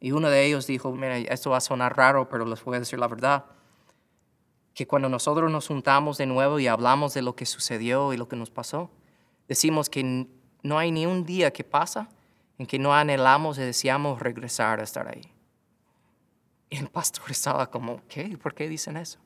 Y 0.00 0.12
uno 0.12 0.28
de 0.28 0.44
ellos 0.44 0.66
dijo, 0.66 0.92
mira, 0.92 1.16
esto 1.16 1.50
va 1.50 1.58
a 1.58 1.60
sonar 1.62 1.96
raro, 1.96 2.28
pero 2.28 2.44
les 2.44 2.62
voy 2.62 2.76
a 2.76 2.80
decir 2.80 2.98
la 2.98 3.08
verdad 3.08 3.44
que 4.74 4.86
cuando 4.86 5.08
nosotros 5.08 5.50
nos 5.50 5.68
juntamos 5.68 6.18
de 6.18 6.26
nuevo 6.26 6.58
y 6.58 6.66
hablamos 6.66 7.14
de 7.14 7.22
lo 7.22 7.34
que 7.34 7.46
sucedió 7.46 8.12
y 8.12 8.16
lo 8.16 8.28
que 8.28 8.36
nos 8.36 8.50
pasó, 8.50 8.90
decimos 9.48 9.90
que 9.90 10.26
no 10.62 10.78
hay 10.78 10.92
ni 10.92 11.06
un 11.06 11.24
día 11.24 11.52
que 11.52 11.64
pasa 11.64 12.08
en 12.58 12.66
que 12.66 12.78
no 12.78 12.94
anhelamos 12.94 13.58
y 13.58 13.62
deseamos 13.62 14.20
regresar 14.20 14.80
a 14.80 14.84
estar 14.84 15.08
ahí. 15.08 15.32
Y 16.68 16.76
el 16.76 16.88
pastor 16.88 17.24
estaba 17.30 17.70
como, 17.70 18.02
¿qué? 18.08 18.38
¿Por 18.38 18.54
qué 18.54 18.68
dicen 18.68 18.96
eso? 18.96 19.18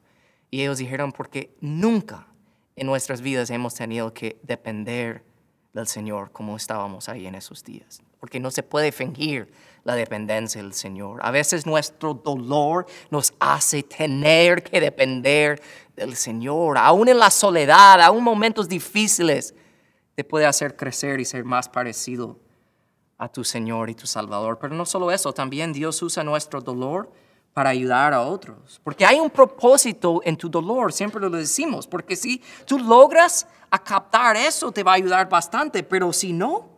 Y 0.50 0.62
ellos 0.62 0.78
dijeron, 0.78 1.12
porque 1.12 1.54
nunca 1.60 2.26
en 2.76 2.86
nuestras 2.86 3.20
vidas 3.20 3.50
hemos 3.50 3.74
tenido 3.74 4.14
que 4.14 4.38
depender 4.42 5.24
del 5.72 5.86
Señor 5.88 6.30
como 6.30 6.56
estábamos 6.56 7.08
ahí 7.08 7.26
en 7.26 7.34
esos 7.34 7.64
días. 7.64 8.02
Porque 8.24 8.40
no 8.40 8.50
se 8.50 8.62
puede 8.62 8.90
fingir 8.90 9.52
la 9.82 9.94
dependencia 9.94 10.62
del 10.62 10.72
Señor. 10.72 11.20
A 11.22 11.30
veces 11.30 11.66
nuestro 11.66 12.14
dolor 12.14 12.86
nos 13.10 13.34
hace 13.38 13.82
tener 13.82 14.62
que 14.62 14.80
depender 14.80 15.60
del 15.94 16.16
Señor. 16.16 16.78
Aún 16.78 17.08
en 17.08 17.18
la 17.18 17.28
soledad, 17.28 18.00
aún 18.00 18.24
momentos 18.24 18.66
difíciles, 18.66 19.54
te 20.14 20.24
puede 20.24 20.46
hacer 20.46 20.74
crecer 20.74 21.20
y 21.20 21.26
ser 21.26 21.44
más 21.44 21.68
parecido 21.68 22.38
a 23.18 23.28
tu 23.28 23.44
Señor 23.44 23.90
y 23.90 23.94
tu 23.94 24.06
Salvador. 24.06 24.58
Pero 24.58 24.74
no 24.74 24.86
solo 24.86 25.10
eso, 25.10 25.34
también 25.34 25.74
Dios 25.74 26.00
usa 26.00 26.24
nuestro 26.24 26.62
dolor 26.62 27.12
para 27.52 27.68
ayudar 27.68 28.14
a 28.14 28.22
otros. 28.22 28.80
Porque 28.82 29.04
hay 29.04 29.20
un 29.20 29.28
propósito 29.28 30.22
en 30.24 30.38
tu 30.38 30.48
dolor, 30.48 30.94
siempre 30.94 31.20
lo 31.20 31.28
decimos, 31.28 31.86
porque 31.86 32.16
si 32.16 32.42
tú 32.64 32.78
logras 32.78 33.46
captar 33.84 34.34
eso 34.36 34.72
te 34.72 34.82
va 34.82 34.92
a 34.92 34.94
ayudar 34.94 35.28
bastante, 35.28 35.82
pero 35.82 36.10
si 36.14 36.32
no, 36.32 36.73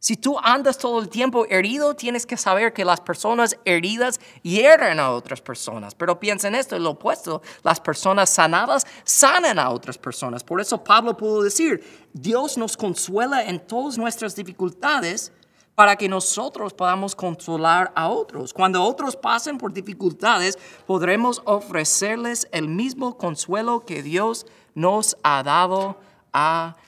si 0.00 0.16
tú 0.16 0.38
andas 0.40 0.78
todo 0.78 1.00
el 1.00 1.08
tiempo 1.08 1.44
herido, 1.46 1.94
tienes 1.94 2.24
que 2.24 2.36
saber 2.36 2.72
que 2.72 2.84
las 2.84 3.00
personas 3.00 3.58
heridas 3.64 4.20
hieren 4.42 5.00
a 5.00 5.10
otras 5.10 5.40
personas. 5.40 5.94
Pero 5.94 6.20
piensa 6.20 6.46
en 6.46 6.54
esto, 6.54 6.78
lo 6.78 6.90
opuesto, 6.90 7.42
las 7.64 7.80
personas 7.80 8.30
sanadas 8.30 8.86
sanan 9.04 9.58
a 9.58 9.70
otras 9.70 9.98
personas. 9.98 10.44
Por 10.44 10.60
eso 10.60 10.84
Pablo 10.84 11.16
pudo 11.16 11.42
decir, 11.42 11.82
Dios 12.12 12.56
nos 12.56 12.76
consuela 12.76 13.44
en 13.44 13.58
todas 13.58 13.98
nuestras 13.98 14.36
dificultades 14.36 15.32
para 15.74 15.96
que 15.96 16.08
nosotros 16.08 16.72
podamos 16.74 17.14
consolar 17.14 17.92
a 17.94 18.08
otros. 18.08 18.52
Cuando 18.52 18.82
otros 18.82 19.16
pasen 19.16 19.58
por 19.58 19.72
dificultades, 19.72 20.58
podremos 20.86 21.42
ofrecerles 21.44 22.48
el 22.52 22.68
mismo 22.68 23.16
consuelo 23.16 23.84
que 23.84 24.02
Dios 24.02 24.46
nos 24.74 25.16
ha 25.22 25.42
dado 25.42 25.96
a 26.32 26.74
nosotros. 26.74 26.87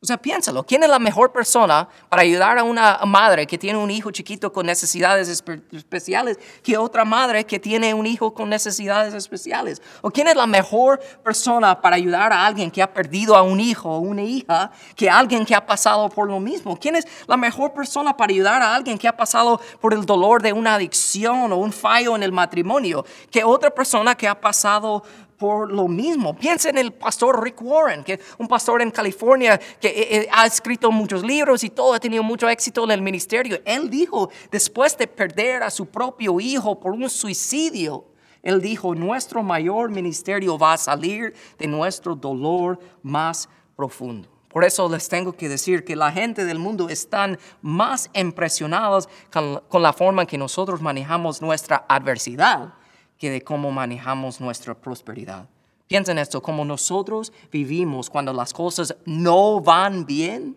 O 0.00 0.06
sea, 0.06 0.18
piénsalo, 0.18 0.64
¿quién 0.64 0.82
es 0.82 0.88
la 0.88 0.98
mejor 0.98 1.32
persona 1.32 1.88
para 2.08 2.22
ayudar 2.22 2.58
a 2.58 2.64
una 2.64 2.98
madre 3.06 3.46
que 3.46 3.56
tiene 3.56 3.78
un 3.78 3.90
hijo 3.90 4.10
chiquito 4.10 4.52
con 4.52 4.66
necesidades 4.66 5.28
especiales 5.72 6.38
que 6.62 6.76
otra 6.76 7.04
madre 7.04 7.44
que 7.44 7.58
tiene 7.58 7.94
un 7.94 8.06
hijo 8.06 8.34
con 8.34 8.48
necesidades 8.48 9.14
especiales? 9.14 9.80
¿O 10.02 10.10
quién 10.10 10.28
es 10.28 10.36
la 10.36 10.46
mejor 10.46 11.00
persona 11.22 11.80
para 11.80 11.96
ayudar 11.96 12.32
a 12.32 12.44
alguien 12.44 12.70
que 12.70 12.82
ha 12.82 12.92
perdido 12.92 13.36
a 13.36 13.42
un 13.42 13.60
hijo 13.60 13.88
o 13.88 13.98
una 14.00 14.22
hija 14.22 14.72
que 14.96 15.08
alguien 15.08 15.46
que 15.46 15.54
ha 15.54 15.64
pasado 15.64 16.08
por 16.08 16.28
lo 16.28 16.40
mismo? 16.40 16.78
¿Quién 16.78 16.96
es 16.96 17.06
la 17.26 17.36
mejor 17.36 17.72
persona 17.72 18.16
para 18.16 18.32
ayudar 18.32 18.60
a 18.60 18.74
alguien 18.74 18.98
que 18.98 19.06
ha 19.06 19.16
pasado 19.16 19.60
por 19.80 19.94
el 19.94 20.04
dolor 20.04 20.42
de 20.42 20.52
una 20.52 20.74
adicción 20.74 21.52
o 21.52 21.56
un 21.56 21.72
fallo 21.72 22.16
en 22.16 22.22
el 22.22 22.32
matrimonio 22.32 23.04
que 23.30 23.44
otra 23.44 23.70
persona 23.70 24.16
que 24.16 24.26
ha 24.26 24.40
pasado 24.40 25.04
por 25.38 25.72
lo 25.72 25.86
mismo. 25.86 26.36
Piensa 26.36 26.68
en 26.68 26.78
el 26.78 26.92
pastor 26.92 27.42
Rick 27.42 27.62
Warren, 27.62 28.02
que 28.02 28.20
un 28.38 28.48
pastor 28.48 28.82
en 28.82 28.90
California 28.90 29.58
que 29.80 29.88
eh, 29.88 30.16
eh, 30.16 30.28
ha 30.32 30.44
escrito 30.44 30.90
muchos 30.90 31.22
libros 31.22 31.62
y 31.62 31.70
todo, 31.70 31.94
ha 31.94 32.00
tenido 32.00 32.22
mucho 32.22 32.48
éxito 32.48 32.84
en 32.84 32.90
el 32.90 33.00
ministerio. 33.00 33.60
Él 33.64 33.88
dijo, 33.88 34.30
después 34.50 34.98
de 34.98 35.06
perder 35.06 35.62
a 35.62 35.70
su 35.70 35.86
propio 35.86 36.40
hijo 36.40 36.78
por 36.78 36.92
un 36.92 37.08
suicidio, 37.08 38.04
él 38.42 38.60
dijo, 38.60 38.94
nuestro 38.94 39.42
mayor 39.42 39.90
ministerio 39.90 40.58
va 40.58 40.72
a 40.72 40.78
salir 40.78 41.34
de 41.58 41.66
nuestro 41.66 42.16
dolor 42.16 42.78
más 43.02 43.48
profundo. 43.76 44.28
Por 44.48 44.64
eso 44.64 44.88
les 44.88 45.08
tengo 45.08 45.32
que 45.34 45.48
decir 45.48 45.84
que 45.84 45.94
la 45.94 46.10
gente 46.10 46.44
del 46.44 46.58
mundo 46.58 46.88
están 46.88 47.38
más 47.60 48.10
impresionados 48.14 49.08
con 49.30 49.82
la 49.82 49.92
forma 49.92 50.22
en 50.22 50.28
que 50.28 50.38
nosotros 50.38 50.80
manejamos 50.80 51.42
nuestra 51.42 51.84
adversidad 51.88 52.72
que 53.18 53.30
de 53.30 53.42
cómo 53.42 53.70
manejamos 53.70 54.40
nuestra 54.40 54.74
prosperidad. 54.74 55.48
Piensen 55.88 56.18
esto, 56.18 56.40
como 56.40 56.64
nosotros 56.64 57.32
vivimos 57.50 58.08
cuando 58.08 58.32
las 58.32 58.52
cosas 58.52 58.94
no 59.04 59.60
van 59.60 60.06
bien, 60.06 60.56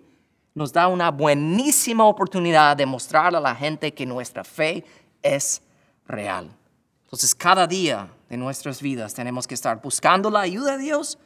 nos 0.53 0.73
da 0.73 0.87
una 0.87 1.09
buenísima 1.09 2.05
oportunidad 2.05 2.75
de 2.75 2.85
mostrar 2.85 3.33
a 3.35 3.39
la 3.39 3.55
gente 3.55 3.93
que 3.93 4.05
nuestra 4.05 4.43
fe 4.43 4.83
es 5.23 5.61
real. 6.05 6.51
Entonces, 7.05 7.33
cada 7.33 7.65
día 7.65 8.09
de 8.29 8.37
nuestras 8.37 8.81
vidas 8.81 9.13
tenemos 9.13 9.47
que 9.47 9.53
estar 9.53 9.81
buscando 9.81 10.29
la 10.29 10.41
ayuda 10.41 10.77
de 10.77 10.83
Dios 10.83 11.17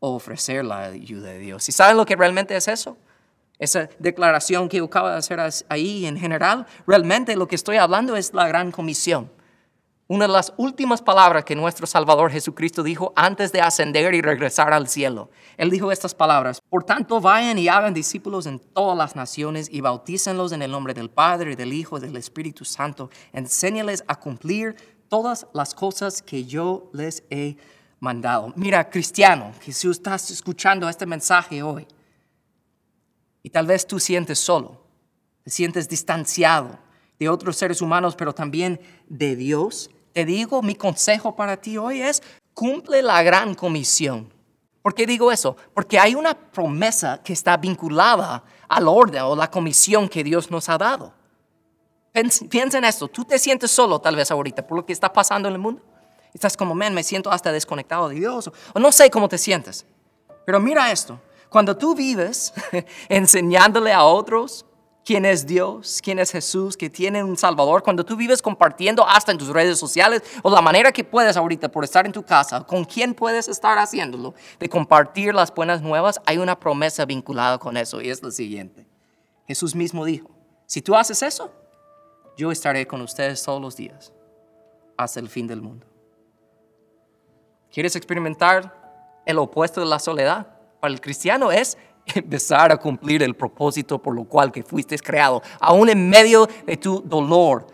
o 0.00 0.14
ofrecer 0.14 0.64
la 0.64 0.84
ayuda 0.84 1.30
de 1.30 1.38
Dios. 1.38 1.66
¿Y 1.68 1.72
saben 1.72 1.96
lo 1.96 2.04
que 2.04 2.16
realmente 2.16 2.54
es 2.54 2.68
eso? 2.68 2.98
Esa 3.58 3.88
declaración 3.98 4.68
que 4.68 4.78
yo 4.78 4.84
acabo 4.84 5.08
de 5.08 5.16
hacer 5.16 5.40
ahí 5.68 6.04
en 6.04 6.18
general, 6.18 6.66
realmente 6.86 7.36
lo 7.36 7.48
que 7.48 7.54
estoy 7.54 7.78
hablando 7.78 8.16
es 8.16 8.34
la 8.34 8.46
gran 8.46 8.70
comisión 8.70 9.30
Una 10.06 10.26
de 10.26 10.32
las 10.34 10.52
últimas 10.58 11.00
palabras 11.00 11.44
que 11.44 11.56
nuestro 11.56 11.86
Salvador 11.86 12.30
Jesucristo 12.30 12.82
dijo 12.82 13.14
antes 13.16 13.52
de 13.52 13.62
ascender 13.62 14.12
y 14.12 14.20
regresar 14.20 14.70
al 14.74 14.86
cielo. 14.86 15.30
Él 15.56 15.70
dijo 15.70 15.90
estas 15.90 16.14
palabras, 16.14 16.60
por 16.60 16.84
tanto 16.84 17.22
vayan 17.22 17.56
y 17.56 17.68
hagan 17.68 17.94
discípulos 17.94 18.44
en 18.44 18.58
todas 18.58 18.98
las 18.98 19.16
naciones 19.16 19.66
y 19.72 19.80
bautícenlos 19.80 20.52
en 20.52 20.60
el 20.60 20.70
nombre 20.70 20.92
del 20.92 21.08
Padre, 21.08 21.56
del 21.56 21.72
Hijo 21.72 21.96
y 21.96 22.02
del 22.02 22.18
Espíritu 22.18 22.66
Santo. 22.66 23.08
Enséñales 23.32 24.04
a 24.06 24.20
cumplir 24.20 24.76
todas 25.08 25.46
las 25.54 25.74
cosas 25.74 26.20
que 26.20 26.44
yo 26.44 26.90
les 26.92 27.22
he 27.30 27.56
mandado. 27.98 28.52
Mira, 28.56 28.90
cristiano, 28.90 29.52
que 29.64 29.72
si 29.72 29.88
estás 29.88 30.30
escuchando 30.30 30.86
este 30.86 31.06
mensaje 31.06 31.62
hoy 31.62 31.86
y 33.42 33.48
tal 33.48 33.66
vez 33.66 33.86
tú 33.86 33.98
sientes 33.98 34.38
solo, 34.38 34.82
te 35.42 35.48
sientes 35.48 35.88
distanciado 35.88 36.83
de 37.18 37.28
otros 37.28 37.56
seres 37.56 37.80
humanos, 37.80 38.14
pero 38.16 38.34
también 38.34 38.80
de 39.08 39.36
Dios, 39.36 39.90
te 40.12 40.24
digo, 40.24 40.62
mi 40.62 40.74
consejo 40.74 41.36
para 41.36 41.56
ti 41.56 41.76
hoy 41.76 42.00
es, 42.00 42.22
cumple 42.54 43.02
la 43.02 43.22
gran 43.22 43.54
comisión. 43.54 44.32
¿Por 44.82 44.94
qué 44.94 45.06
digo 45.06 45.32
eso? 45.32 45.56
Porque 45.72 45.98
hay 45.98 46.14
una 46.14 46.34
promesa 46.34 47.20
que 47.22 47.32
está 47.32 47.56
vinculada 47.56 48.44
al 48.68 48.86
orden 48.86 49.22
o 49.22 49.34
la 49.34 49.50
comisión 49.50 50.08
que 50.08 50.22
Dios 50.22 50.50
nos 50.50 50.68
ha 50.68 50.76
dado. 50.76 51.14
Piensa 52.48 52.78
en 52.78 52.84
esto, 52.84 53.08
tú 53.08 53.24
te 53.24 53.38
sientes 53.38 53.70
solo 53.70 53.98
tal 53.98 54.14
vez 54.14 54.30
ahorita 54.30 54.66
por 54.66 54.76
lo 54.76 54.86
que 54.86 54.92
está 54.92 55.12
pasando 55.12 55.48
en 55.48 55.54
el 55.54 55.60
mundo. 55.60 55.82
Estás 56.32 56.56
como, 56.56 56.74
man, 56.74 56.94
me 56.94 57.02
siento 57.02 57.30
hasta 57.30 57.50
desconectado 57.50 58.08
de 58.08 58.16
Dios. 58.16 58.50
O 58.72 58.78
no 58.78 58.92
sé 58.92 59.10
cómo 59.10 59.28
te 59.28 59.38
sientes. 59.38 59.86
Pero 60.44 60.60
mira 60.60 60.92
esto, 60.92 61.20
cuando 61.48 61.76
tú 61.76 61.94
vives 61.94 62.52
enseñándole 63.08 63.92
a 63.92 64.04
otros 64.04 64.66
quién 65.04 65.24
es 65.26 65.46
Dios, 65.46 66.00
quién 66.02 66.18
es 66.18 66.30
Jesús, 66.30 66.76
que 66.76 66.88
tiene 66.88 67.22
un 67.22 67.36
Salvador, 67.36 67.82
cuando 67.82 68.04
tú 68.04 68.16
vives 68.16 68.40
compartiendo 68.40 69.06
hasta 69.06 69.32
en 69.32 69.38
tus 69.38 69.48
redes 69.48 69.78
sociales 69.78 70.22
o 70.42 70.50
la 70.50 70.62
manera 70.62 70.92
que 70.92 71.04
puedes 71.04 71.36
ahorita 71.36 71.68
por 71.70 71.84
estar 71.84 72.06
en 72.06 72.12
tu 72.12 72.22
casa, 72.22 72.62
con 72.62 72.84
quién 72.84 73.14
puedes 73.14 73.48
estar 73.48 73.78
haciéndolo, 73.78 74.34
de 74.58 74.68
compartir 74.68 75.34
las 75.34 75.54
buenas 75.54 75.82
nuevas, 75.82 76.20
hay 76.26 76.38
una 76.38 76.58
promesa 76.58 77.04
vinculada 77.04 77.58
con 77.58 77.76
eso 77.76 78.00
y 78.00 78.08
es 78.08 78.22
lo 78.22 78.30
siguiente. 78.30 78.86
Jesús 79.46 79.74
mismo 79.74 80.04
dijo, 80.04 80.30
si 80.66 80.80
tú 80.80 80.94
haces 80.94 81.22
eso, 81.22 81.52
yo 82.36 82.50
estaré 82.50 82.86
con 82.86 83.00
ustedes 83.02 83.42
todos 83.42 83.60
los 83.60 83.76
días 83.76 84.12
hasta 84.96 85.20
el 85.20 85.28
fin 85.28 85.46
del 85.46 85.60
mundo. 85.60 85.86
¿Quieres 87.70 87.96
experimentar 87.96 89.20
el 89.26 89.38
opuesto 89.38 89.80
de 89.80 89.86
la 89.86 89.98
soledad? 89.98 90.46
Para 90.80 90.92
el 90.92 91.00
cristiano 91.00 91.50
es 91.50 91.76
empezar 92.14 92.72
a 92.72 92.76
cumplir 92.76 93.22
el 93.22 93.34
propósito 93.34 94.00
por 94.00 94.14
lo 94.14 94.24
cual 94.24 94.52
que 94.52 94.62
fuiste 94.62 94.98
creado, 94.98 95.42
aún 95.60 95.88
en 95.88 96.08
medio 96.08 96.48
de 96.66 96.76
tu 96.76 97.00
dolor. 97.00 97.66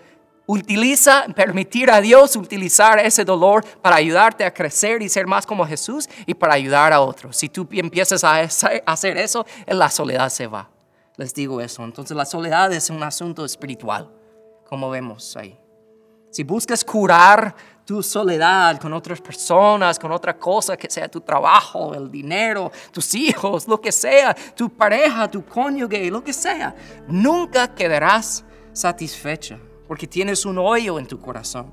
Utiliza, 0.47 1.27
permitir 1.37 1.93
a 1.93 2.01
Dios 2.01 2.35
utilizar 2.35 2.99
ese 2.99 3.25
dolor 3.25 3.65
para 3.81 3.97
ayudarte 3.97 4.45
a 4.45 4.53
crecer 4.53 5.01
y 5.01 5.09
ser 5.09 5.27
más 5.29 5.47
como 5.47 5.65
Jesús 5.65 6.09
y 6.27 6.35
para 6.35 6.55
ayudar 6.55 6.93
a 6.93 7.01
otros. 7.01 7.37
Si 7.37 7.49
tú 7.49 7.69
empiezas 7.71 8.25
a 8.25 8.41
hacer 8.41 9.17
eso, 9.17 9.47
la 9.69 9.89
soledad 9.91 10.29
se 10.29 10.49
va. 10.49 10.69
Les 11.17 11.33
digo 11.35 11.61
eso. 11.61 11.85
Entonces 11.85 12.17
la 12.17 12.25
soledad 12.25 12.73
es 12.73 12.91
un 12.91 13.01
asunto 13.05 13.45
espiritual, 13.45 14.11
como 14.69 14.91
vemos 14.91 15.37
ahí. 15.37 15.57
Si 16.31 16.43
buscas 16.43 16.85
curar 16.85 17.55
tu 17.91 18.05
soledad 18.05 18.79
con 18.81 18.93
otras 18.93 19.21
personas, 19.21 19.99
con 19.99 20.13
otra 20.13 20.39
cosa 20.39 20.77
que 20.77 20.89
sea 20.89 21.09
tu 21.09 21.21
trabajo, 21.21 21.93
el 21.93 22.09
dinero, 22.09 22.71
tus 22.93 23.17
hijos, 23.17 23.67
lo 23.67 23.81
que 23.81 23.91
sea, 23.91 24.33
tu 24.55 24.71
pareja, 24.71 25.29
tu 25.29 25.45
cónyuge, 25.45 26.09
lo 26.09 26.23
que 26.23 26.33
sea, 26.33 26.73
nunca 27.09 27.75
quedarás 27.75 28.45
satisfecha 28.73 29.59
porque 29.89 30.07
tienes 30.07 30.47
un 30.47 30.59
hoyo 30.59 31.01
en 31.01 31.07
tu 31.09 31.19
corazón. 31.19 31.73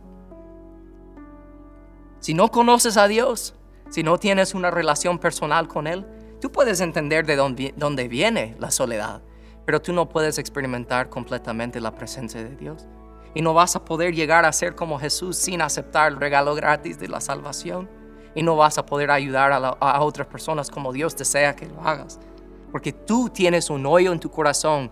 Si 2.19 2.33
no 2.33 2.49
conoces 2.49 2.97
a 2.97 3.07
Dios, 3.07 3.53
si 3.91 4.01
no 4.01 4.17
tienes 4.17 4.55
una 4.55 4.71
relación 4.71 5.19
personal 5.19 5.67
con 5.67 5.85
Él, 5.85 6.03
tú 6.41 6.51
puedes 6.51 6.81
entender 6.81 7.27
de 7.27 7.35
dónde, 7.35 7.75
dónde 7.77 8.07
viene 8.07 8.55
la 8.57 8.71
soledad, 8.71 9.21
pero 9.67 9.83
tú 9.83 9.93
no 9.93 10.09
puedes 10.09 10.39
experimentar 10.39 11.11
completamente 11.11 11.79
la 11.79 11.91
presencia 11.91 12.43
de 12.43 12.55
Dios 12.55 12.87
y 13.33 13.41
no 13.41 13.53
vas 13.53 13.75
a 13.75 13.85
poder 13.85 14.13
llegar 14.13 14.45
a 14.45 14.51
ser 14.51 14.75
como 14.75 14.99
Jesús 14.99 15.37
sin 15.37 15.61
aceptar 15.61 16.11
el 16.11 16.19
regalo 16.19 16.55
gratis 16.55 16.99
de 16.99 17.07
la 17.07 17.21
salvación. 17.21 17.89
Y 18.35 18.43
no 18.43 18.55
vas 18.55 18.77
a 18.77 18.85
poder 18.85 19.09
ayudar 19.09 19.51
a, 19.51 20.01
otras 20.01 20.27
personas 20.27 20.69
como 20.69 20.93
Dios 20.93 21.15
desea 21.15 21.55
que 21.55 21.65
lo 21.65 21.81
hagas. 21.81 22.19
Porque 22.71 22.93
tú 22.93 23.29
tienes 23.29 23.69
un 23.69 23.85
hoyo 23.85 24.11
en 24.11 24.19
tu 24.19 24.29
corazón 24.29 24.91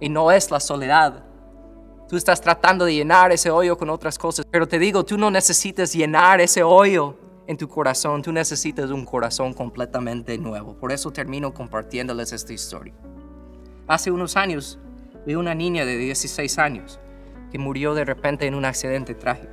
y 0.00 0.08
no 0.08 0.32
es 0.32 0.50
la 0.50 0.58
soledad. 0.58 1.24
Tú 2.08 2.16
estás 2.16 2.40
tratando 2.40 2.86
de 2.86 2.94
llenar 2.94 3.30
ese 3.30 3.50
hoyo 3.50 3.76
con 3.76 3.90
otras 3.90 4.16
cosas. 4.16 4.46
Pero 4.50 4.66
te 4.66 4.78
digo, 4.78 5.04
tú 5.04 5.18
no 5.18 5.30
necesitas 5.30 5.92
llenar 5.92 6.40
ese 6.40 6.62
hoyo 6.62 7.16
en 7.46 7.58
tu 7.58 7.68
corazón. 7.68 8.22
Tú 8.22 8.32
necesitas 8.32 8.90
un 8.90 9.04
corazón 9.04 9.52
completamente 9.52 10.38
nuevo. 10.38 10.74
Por 10.74 10.90
eso 10.90 11.10
termino 11.10 11.52
compartiéndoles 11.52 12.32
esta 12.32 12.54
historia. 12.54 12.94
Hace 13.86 14.10
unos 14.10 14.36
años 14.36 14.78
vi 15.26 15.34
una 15.34 15.54
niña 15.54 15.84
de 15.84 15.96
16 15.98 16.58
años 16.58 16.98
que 17.50 17.58
murió 17.58 17.94
de 17.94 18.04
repente 18.04 18.46
en 18.46 18.54
un 18.54 18.64
accidente 18.64 19.14
trágico. 19.14 19.52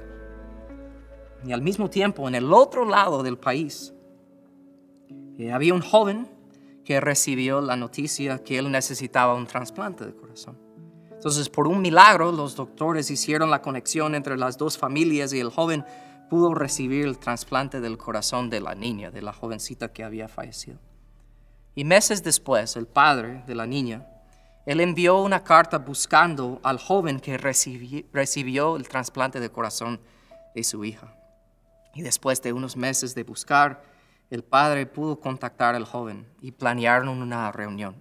Y 1.45 1.51
al 1.51 1.61
mismo 1.61 1.89
tiempo, 1.89 2.27
en 2.27 2.35
el 2.35 2.51
otro 2.51 2.85
lado 2.85 3.21
del 3.23 3.37
país, 3.37 3.93
eh, 5.37 5.51
había 5.51 5.73
un 5.73 5.81
joven 5.81 6.27
que 6.83 6.99
recibió 6.99 7.61
la 7.61 7.75
noticia 7.75 8.43
que 8.43 8.57
él 8.57 8.71
necesitaba 8.71 9.33
un 9.33 9.47
trasplante 9.47 10.05
de 10.05 10.15
corazón. 10.15 10.57
Entonces, 11.11 11.49
por 11.49 11.67
un 11.67 11.81
milagro, 11.81 12.31
los 12.31 12.55
doctores 12.55 13.09
hicieron 13.09 13.49
la 13.49 13.61
conexión 13.61 14.15
entre 14.15 14.37
las 14.37 14.57
dos 14.57 14.77
familias 14.77 15.33
y 15.33 15.39
el 15.39 15.49
joven 15.49 15.83
pudo 16.29 16.53
recibir 16.53 17.05
el 17.05 17.17
trasplante 17.17 17.81
del 17.81 17.97
corazón 17.97 18.49
de 18.49 18.61
la 18.61 18.75
niña, 18.75 19.11
de 19.11 19.21
la 19.21 19.33
jovencita 19.33 19.91
que 19.91 20.03
había 20.03 20.27
fallecido. 20.27 20.79
Y 21.73 21.83
meses 21.83 22.23
después, 22.23 22.75
el 22.75 22.87
padre 22.87 23.43
de 23.47 23.55
la 23.55 23.65
niña 23.65 24.07
él 24.65 24.79
envió 24.79 25.21
una 25.21 25.43
carta 25.43 25.77
buscando 25.77 26.59
al 26.63 26.79
joven 26.79 27.19
que 27.19 27.37
recibió 27.37 28.75
el 28.75 28.87
trasplante 28.87 29.39
de 29.39 29.51
corazón 29.51 29.99
de 30.55 30.63
su 30.63 30.83
hija. 30.83 31.15
Y 31.93 32.01
después 32.01 32.41
de 32.41 32.51
unos 32.51 32.75
meses 32.75 33.13
de 33.13 33.23
buscar, 33.23 33.83
el 34.31 34.43
padre 34.43 34.87
pudo 34.87 35.19
contactar 35.19 35.75
al 35.75 35.85
joven 35.85 36.25
y 36.41 36.51
planearon 36.51 37.09
una 37.09 37.51
reunión. 37.51 37.95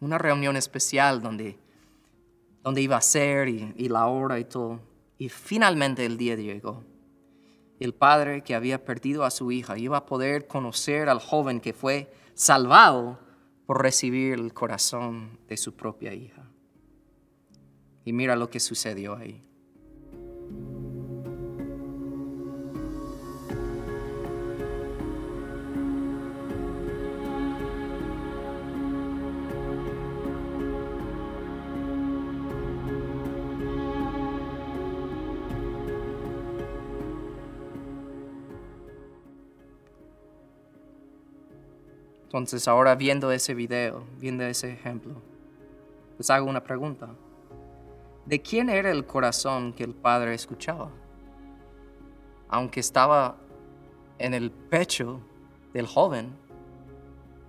Una 0.00 0.16
reunión 0.16 0.56
especial 0.56 1.20
donde, 1.20 1.58
donde 2.62 2.80
iba 2.80 2.96
a 2.96 3.02
ser 3.02 3.48
y, 3.48 3.74
y 3.76 3.90
la 3.90 4.06
hora 4.06 4.38
y 4.38 4.44
todo. 4.44 4.80
Y 5.18 5.28
finalmente 5.28 6.06
el 6.06 6.16
día 6.16 6.36
llegó. 6.36 6.82
El 7.78 7.92
padre 7.92 8.42
que 8.42 8.54
había 8.54 8.82
perdido 8.82 9.24
a 9.24 9.30
su 9.30 9.52
hija 9.52 9.76
iba 9.76 9.98
a 9.98 10.06
poder 10.06 10.46
conocer 10.46 11.10
al 11.10 11.20
joven 11.20 11.60
que 11.60 11.74
fue 11.74 12.10
salvado 12.34 13.18
por 13.70 13.84
recibir 13.84 14.32
el 14.32 14.52
corazón 14.52 15.38
de 15.46 15.56
su 15.56 15.76
propia 15.76 16.12
hija. 16.12 16.50
Y 18.04 18.12
mira 18.12 18.34
lo 18.34 18.50
que 18.50 18.58
sucedió 18.58 19.14
ahí. 19.14 19.44
Entonces 42.30 42.68
ahora 42.68 42.94
viendo 42.94 43.32
ese 43.32 43.54
video, 43.54 44.04
viendo 44.20 44.44
ese 44.44 44.72
ejemplo, 44.72 45.20
les 46.16 46.30
hago 46.30 46.48
una 46.48 46.62
pregunta. 46.62 47.08
¿De 48.24 48.40
quién 48.40 48.70
era 48.70 48.92
el 48.92 49.04
corazón 49.04 49.72
que 49.72 49.82
el 49.82 49.94
padre 49.94 50.32
escuchaba? 50.34 50.92
Aunque 52.48 52.78
estaba 52.78 53.34
en 54.20 54.34
el 54.34 54.52
pecho 54.52 55.20
del 55.72 55.88
joven, 55.88 56.30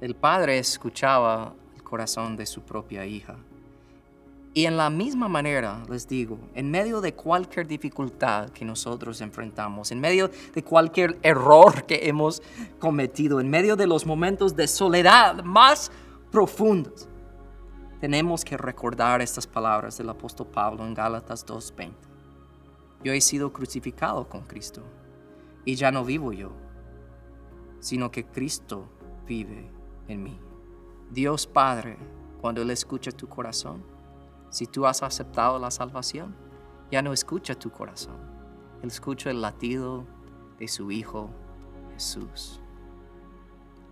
el 0.02 0.16
padre 0.16 0.58
escuchaba 0.58 1.54
el 1.76 1.84
corazón 1.84 2.36
de 2.36 2.48
su 2.48 2.64
propia 2.64 3.06
hija. 3.06 3.38
Y 4.54 4.66
en 4.66 4.76
la 4.76 4.90
misma 4.90 5.30
manera, 5.30 5.82
les 5.90 6.08
digo, 6.08 6.38
en 6.54 6.70
medio 6.70 7.00
de 7.00 7.14
cualquier 7.14 7.68
dificultad 7.68 8.50
que 8.50 8.66
nosotros 8.66 9.22
enfrentamos, 9.22 9.92
en 9.92 10.02
medio 10.02 10.30
de 10.54 10.64
cualquier 10.64 11.18
error 11.24 11.86
que 11.86 12.10
hemos 12.10 12.42
cometido, 12.78 13.40
en 13.40 13.50
medio 13.50 13.78
de 13.78 13.88
los 13.88 14.06
momentos 14.06 14.56
de 14.56 14.68
soledad 14.68 15.42
más 15.44 15.90
profundos, 16.32 17.08
tenemos 18.02 18.44
que 18.44 18.58
recordar 18.58 19.22
estas 19.22 19.48
palabras 19.48 19.98
del 19.98 20.10
apóstol 20.10 20.48
Pablo 20.48 20.86
en 20.86 20.96
Gálatas 20.96 21.46
2.20. 21.46 21.92
Yo 23.04 23.14
he 23.14 23.22
sido 23.22 23.54
crucificado 23.54 24.28
con 24.28 24.42
Cristo 24.42 24.84
y 25.64 25.76
ya 25.76 25.92
no 25.92 26.04
vivo 26.04 26.34
yo, 26.34 26.52
sino 27.80 28.12
que 28.12 28.26
Cristo 28.26 28.90
vive 29.26 29.70
en 30.10 30.24
mí. 30.24 30.38
Dios 31.10 31.48
Padre, 31.48 31.98
cuando 32.42 32.62
Él 32.62 32.72
escucha 32.72 33.12
tu 33.12 33.30
corazón, 33.30 33.91
si 34.52 34.68
tú 34.68 34.86
has 34.86 35.02
aceptado 35.02 35.58
la 35.58 35.72
salvación, 35.72 36.36
ya 36.92 37.02
no 37.02 37.14
escucha 37.14 37.56
tu 37.56 37.72
corazón. 37.72 38.18
Él 38.84 38.90
escucha 38.90 39.32
el 39.32 39.42
latido 39.42 40.06
de 40.60 40.68
su 40.68 40.92
Hijo 40.92 41.30
Jesús. 41.94 42.62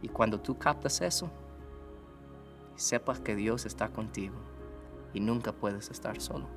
Y 0.01 0.09
cuando 0.09 0.39
tú 0.39 0.57
captas 0.57 1.01
eso, 1.01 1.31
sepas 2.75 3.19
que 3.21 3.35
Dios 3.35 3.65
está 3.65 3.89
contigo 3.89 4.35
y 5.13 5.21
nunca 5.21 5.53
puedes 5.53 5.89
estar 5.89 6.19
solo. 6.21 6.47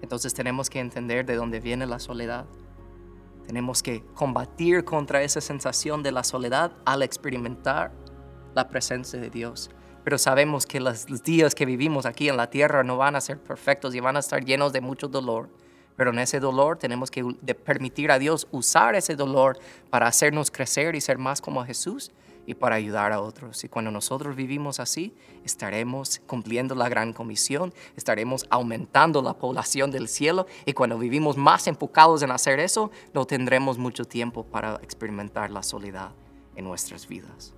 Entonces 0.00 0.32
tenemos 0.32 0.70
que 0.70 0.78
entender 0.78 1.26
de 1.26 1.34
dónde 1.34 1.58
viene 1.58 1.84
la 1.84 1.98
soledad. 1.98 2.46
Tenemos 3.46 3.82
que 3.82 4.04
combatir 4.14 4.84
contra 4.84 5.22
esa 5.22 5.40
sensación 5.40 6.02
de 6.04 6.12
la 6.12 6.22
soledad 6.22 6.72
al 6.84 7.02
experimentar 7.02 7.92
la 8.54 8.68
presencia 8.68 9.20
de 9.20 9.30
Dios. 9.30 9.70
Pero 10.08 10.16
sabemos 10.16 10.64
que 10.64 10.80
los 10.80 11.22
días 11.22 11.54
que 11.54 11.66
vivimos 11.66 12.06
aquí 12.06 12.30
en 12.30 12.38
la 12.38 12.48
tierra 12.48 12.82
no 12.82 12.96
van 12.96 13.14
a 13.14 13.20
ser 13.20 13.38
perfectos 13.38 13.94
y 13.94 14.00
van 14.00 14.16
a 14.16 14.20
estar 14.20 14.42
llenos 14.42 14.72
de 14.72 14.80
mucho 14.80 15.06
dolor. 15.06 15.50
Pero 15.96 16.12
en 16.12 16.18
ese 16.18 16.40
dolor 16.40 16.78
tenemos 16.78 17.10
que 17.10 17.22
permitir 17.62 18.10
a 18.10 18.18
Dios 18.18 18.48
usar 18.50 18.94
ese 18.94 19.16
dolor 19.16 19.58
para 19.90 20.06
hacernos 20.06 20.50
crecer 20.50 20.94
y 20.94 21.02
ser 21.02 21.18
más 21.18 21.42
como 21.42 21.62
Jesús 21.62 22.10
y 22.46 22.54
para 22.54 22.76
ayudar 22.76 23.12
a 23.12 23.20
otros. 23.20 23.62
Y 23.64 23.68
cuando 23.68 23.90
nosotros 23.90 24.34
vivimos 24.34 24.80
así, 24.80 25.14
estaremos 25.44 26.22
cumpliendo 26.26 26.74
la 26.74 26.88
gran 26.88 27.12
comisión, 27.12 27.74
estaremos 27.94 28.46
aumentando 28.48 29.20
la 29.20 29.34
población 29.34 29.90
del 29.90 30.08
cielo 30.08 30.46
y 30.64 30.72
cuando 30.72 30.96
vivimos 30.96 31.36
más 31.36 31.66
enfocados 31.66 32.22
en 32.22 32.30
hacer 32.30 32.60
eso, 32.60 32.90
no 33.12 33.26
tendremos 33.26 33.76
mucho 33.76 34.06
tiempo 34.06 34.42
para 34.42 34.76
experimentar 34.76 35.50
la 35.50 35.62
soledad 35.62 36.12
en 36.56 36.64
nuestras 36.64 37.06
vidas. 37.06 37.57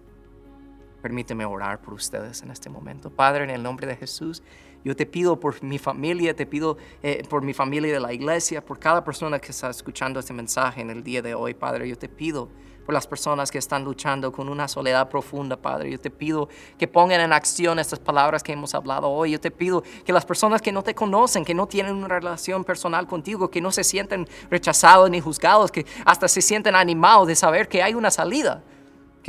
Permíteme 1.02 1.44
orar 1.44 1.80
por 1.80 1.94
ustedes 1.94 2.42
en 2.42 2.50
este 2.50 2.68
momento. 2.68 3.10
Padre, 3.10 3.44
en 3.44 3.50
el 3.50 3.62
nombre 3.62 3.86
de 3.86 3.96
Jesús, 3.96 4.42
yo 4.84 4.96
te 4.96 5.06
pido 5.06 5.38
por 5.38 5.62
mi 5.62 5.78
familia, 5.78 6.34
te 6.34 6.46
pido 6.46 6.78
eh, 7.02 7.22
por 7.28 7.42
mi 7.42 7.52
familia 7.52 7.92
de 7.92 8.00
la 8.00 8.12
iglesia, 8.12 8.64
por 8.64 8.78
cada 8.78 9.04
persona 9.04 9.38
que 9.38 9.52
está 9.52 9.68
escuchando 9.70 10.20
este 10.20 10.32
mensaje 10.32 10.80
en 10.80 10.90
el 10.90 11.02
día 11.02 11.20
de 11.20 11.34
hoy, 11.34 11.54
Padre. 11.54 11.88
Yo 11.88 11.98
te 11.98 12.08
pido 12.08 12.48
por 12.84 12.94
las 12.94 13.06
personas 13.06 13.50
que 13.50 13.58
están 13.58 13.84
luchando 13.84 14.32
con 14.32 14.48
una 14.48 14.68
soledad 14.68 15.08
profunda, 15.10 15.56
Padre. 15.56 15.90
Yo 15.90 16.00
te 16.00 16.10
pido 16.10 16.48
que 16.78 16.88
pongan 16.88 17.20
en 17.20 17.32
acción 17.32 17.78
estas 17.78 17.98
palabras 17.98 18.42
que 18.42 18.52
hemos 18.52 18.74
hablado 18.74 19.10
hoy. 19.10 19.32
Yo 19.32 19.40
te 19.40 19.50
pido 19.50 19.82
que 20.04 20.12
las 20.12 20.24
personas 20.24 20.62
que 20.62 20.72
no 20.72 20.82
te 20.82 20.94
conocen, 20.94 21.44
que 21.44 21.54
no 21.54 21.66
tienen 21.66 21.94
una 21.94 22.08
relación 22.08 22.64
personal 22.64 23.06
contigo, 23.06 23.50
que 23.50 23.60
no 23.60 23.70
se 23.70 23.84
sienten 23.84 24.26
rechazados 24.50 25.10
ni 25.10 25.20
juzgados, 25.20 25.70
que 25.70 25.84
hasta 26.06 26.26
se 26.26 26.40
sienten 26.40 26.74
animados 26.74 27.28
de 27.28 27.36
saber 27.36 27.68
que 27.68 27.82
hay 27.82 27.94
una 27.94 28.10
salida. 28.10 28.62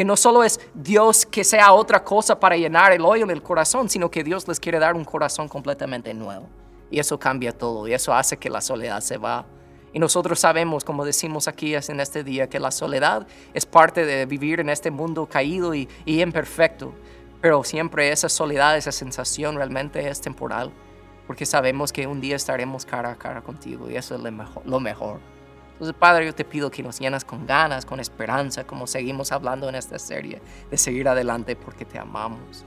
Que 0.01 0.05
no 0.05 0.17
solo 0.17 0.43
es 0.43 0.59
Dios 0.73 1.27
que 1.27 1.43
sea 1.43 1.73
otra 1.73 2.03
cosa 2.03 2.39
para 2.39 2.57
llenar 2.57 2.91
el 2.91 3.05
hoyo 3.05 3.23
en 3.23 3.29
el 3.29 3.43
corazón, 3.43 3.87
sino 3.87 4.09
que 4.09 4.23
Dios 4.23 4.47
les 4.47 4.59
quiere 4.59 4.79
dar 4.79 4.95
un 4.95 5.05
corazón 5.05 5.47
completamente 5.47 6.11
nuevo. 6.15 6.49
Y 6.89 6.97
eso 6.97 7.19
cambia 7.19 7.55
todo 7.55 7.87
y 7.87 7.93
eso 7.93 8.11
hace 8.11 8.35
que 8.35 8.49
la 8.49 8.61
soledad 8.61 9.01
se 9.01 9.17
va. 9.17 9.45
Y 9.93 9.99
nosotros 9.99 10.39
sabemos, 10.39 10.83
como 10.83 11.05
decimos 11.05 11.47
aquí 11.47 11.75
en 11.75 11.99
este 11.99 12.23
día, 12.23 12.49
que 12.49 12.59
la 12.59 12.71
soledad 12.71 13.27
es 13.53 13.67
parte 13.67 14.03
de 14.03 14.25
vivir 14.25 14.59
en 14.59 14.69
este 14.69 14.89
mundo 14.89 15.27
caído 15.27 15.75
y, 15.75 15.87
imperfecto. 16.07 16.95
Pero 17.39 17.63
siempre 17.63 18.11
esa 18.11 18.27
soledad, 18.27 18.77
esa 18.77 18.91
sensación 18.91 19.55
realmente 19.55 20.09
es 20.09 20.19
temporal. 20.19 20.71
Porque 21.27 21.45
sabemos 21.45 21.93
que 21.93 22.07
un 22.07 22.21
día 22.21 22.37
estaremos 22.37 22.87
cara 22.87 23.11
a 23.11 23.15
cara 23.17 23.43
contigo 23.43 23.87
y 23.87 23.97
eso 23.97 24.15
es. 24.15 24.21
Lo 24.65 24.79
mejor. 24.79 25.19
Entonces, 25.73 25.95
Padre, 25.97 26.25
yo 26.25 26.35
te 26.35 26.45
pido 26.45 26.69
que 26.69 26.83
nos 26.83 26.99
llenas 26.99 27.25
con 27.25 27.45
ganas, 27.47 27.85
con 27.85 27.99
esperanza, 27.99 28.65
como 28.65 28.85
seguimos 28.85 29.31
hablando 29.31 29.67
en 29.67 29.75
esta 29.75 29.97
serie, 29.97 30.41
de 30.69 30.77
seguir 30.77 31.07
adelante 31.07 31.55
porque 31.55 31.85
te 31.85 31.97
amamos. 31.97 32.65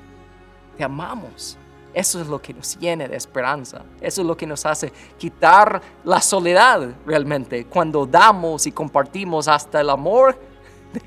Te 0.76 0.82
amamos. 0.82 1.56
Eso 1.94 2.20
es 2.20 2.26
lo 2.26 2.42
que 2.42 2.52
nos 2.52 2.76
llena 2.76 3.06
de 3.06 3.16
esperanza. 3.16 3.84
Eso 4.00 4.22
es 4.22 4.26
lo 4.26 4.36
que 4.36 4.48
nos 4.48 4.66
hace 4.66 4.92
quitar 5.16 5.80
la 6.02 6.20
soledad 6.20 6.92
realmente. 7.06 7.66
Cuando 7.66 8.04
damos 8.04 8.66
y 8.66 8.72
compartimos 8.72 9.46
hasta 9.46 9.80
el 9.80 9.90
amor 9.90 10.36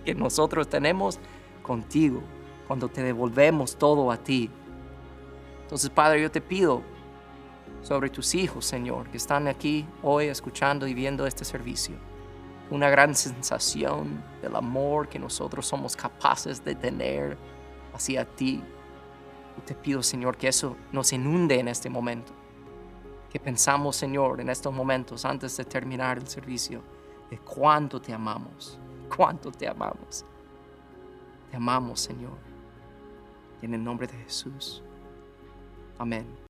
que 0.06 0.16
nosotros 0.16 0.70
tenemos 0.70 1.20
contigo. 1.62 2.22
Cuando 2.68 2.88
te 2.88 3.04
devolvemos 3.04 3.76
todo 3.76 4.10
a 4.12 4.18
ti. 4.18 4.50
Entonces, 5.64 5.90
Padre, 5.90 6.22
yo 6.22 6.32
te 6.32 6.40
pido 6.40 6.82
sobre 7.88 8.10
tus 8.10 8.36
hijos, 8.36 8.66
Señor, 8.66 9.08
que 9.10 9.16
están 9.16 9.48
aquí 9.48 9.86
hoy 10.04 10.26
escuchando 10.26 10.88
y 10.88 10.94
viendo 10.94 11.26
este 11.26 11.46
servicio. 11.46 11.96
Una 12.70 12.90
gran 12.90 13.16
sensación 13.16 14.22
del 14.42 14.58
amor 14.58 15.08
que 15.08 15.18
nosotros 15.18 15.66
somos 15.66 15.96
capaces 15.96 16.66
de 16.66 16.76
tener 16.76 17.38
hacia 17.94 18.26
ti. 18.26 18.62
Te 19.66 19.74
pido, 19.74 20.04
Señor, 20.04 20.36
que 20.36 20.50
eso 20.50 20.76
nos 20.92 21.14
inunde 21.14 21.62
en 21.62 21.70
este 21.70 21.90
momento. 21.90 22.34
Que 23.32 23.40
pensamos, 23.40 23.96
Señor, 23.96 24.42
en 24.42 24.50
estos 24.50 24.74
momentos, 24.74 25.24
antes 25.24 25.56
de 25.56 25.64
terminar 25.64 26.18
el 26.18 26.28
servicio, 26.28 26.84
de 27.30 27.38
cuánto 27.40 28.02
te 28.02 28.14
amamos, 28.14 28.78
cuánto 29.16 29.50
te 29.50 29.66
amamos. 29.66 30.26
Te 31.50 31.56
amamos, 31.56 32.02
Señor. 32.02 32.38
En 33.62 33.74
el 33.74 33.82
nombre 33.82 34.08
de 34.08 34.18
Jesús. 34.18 34.84
Amén. 35.98 36.38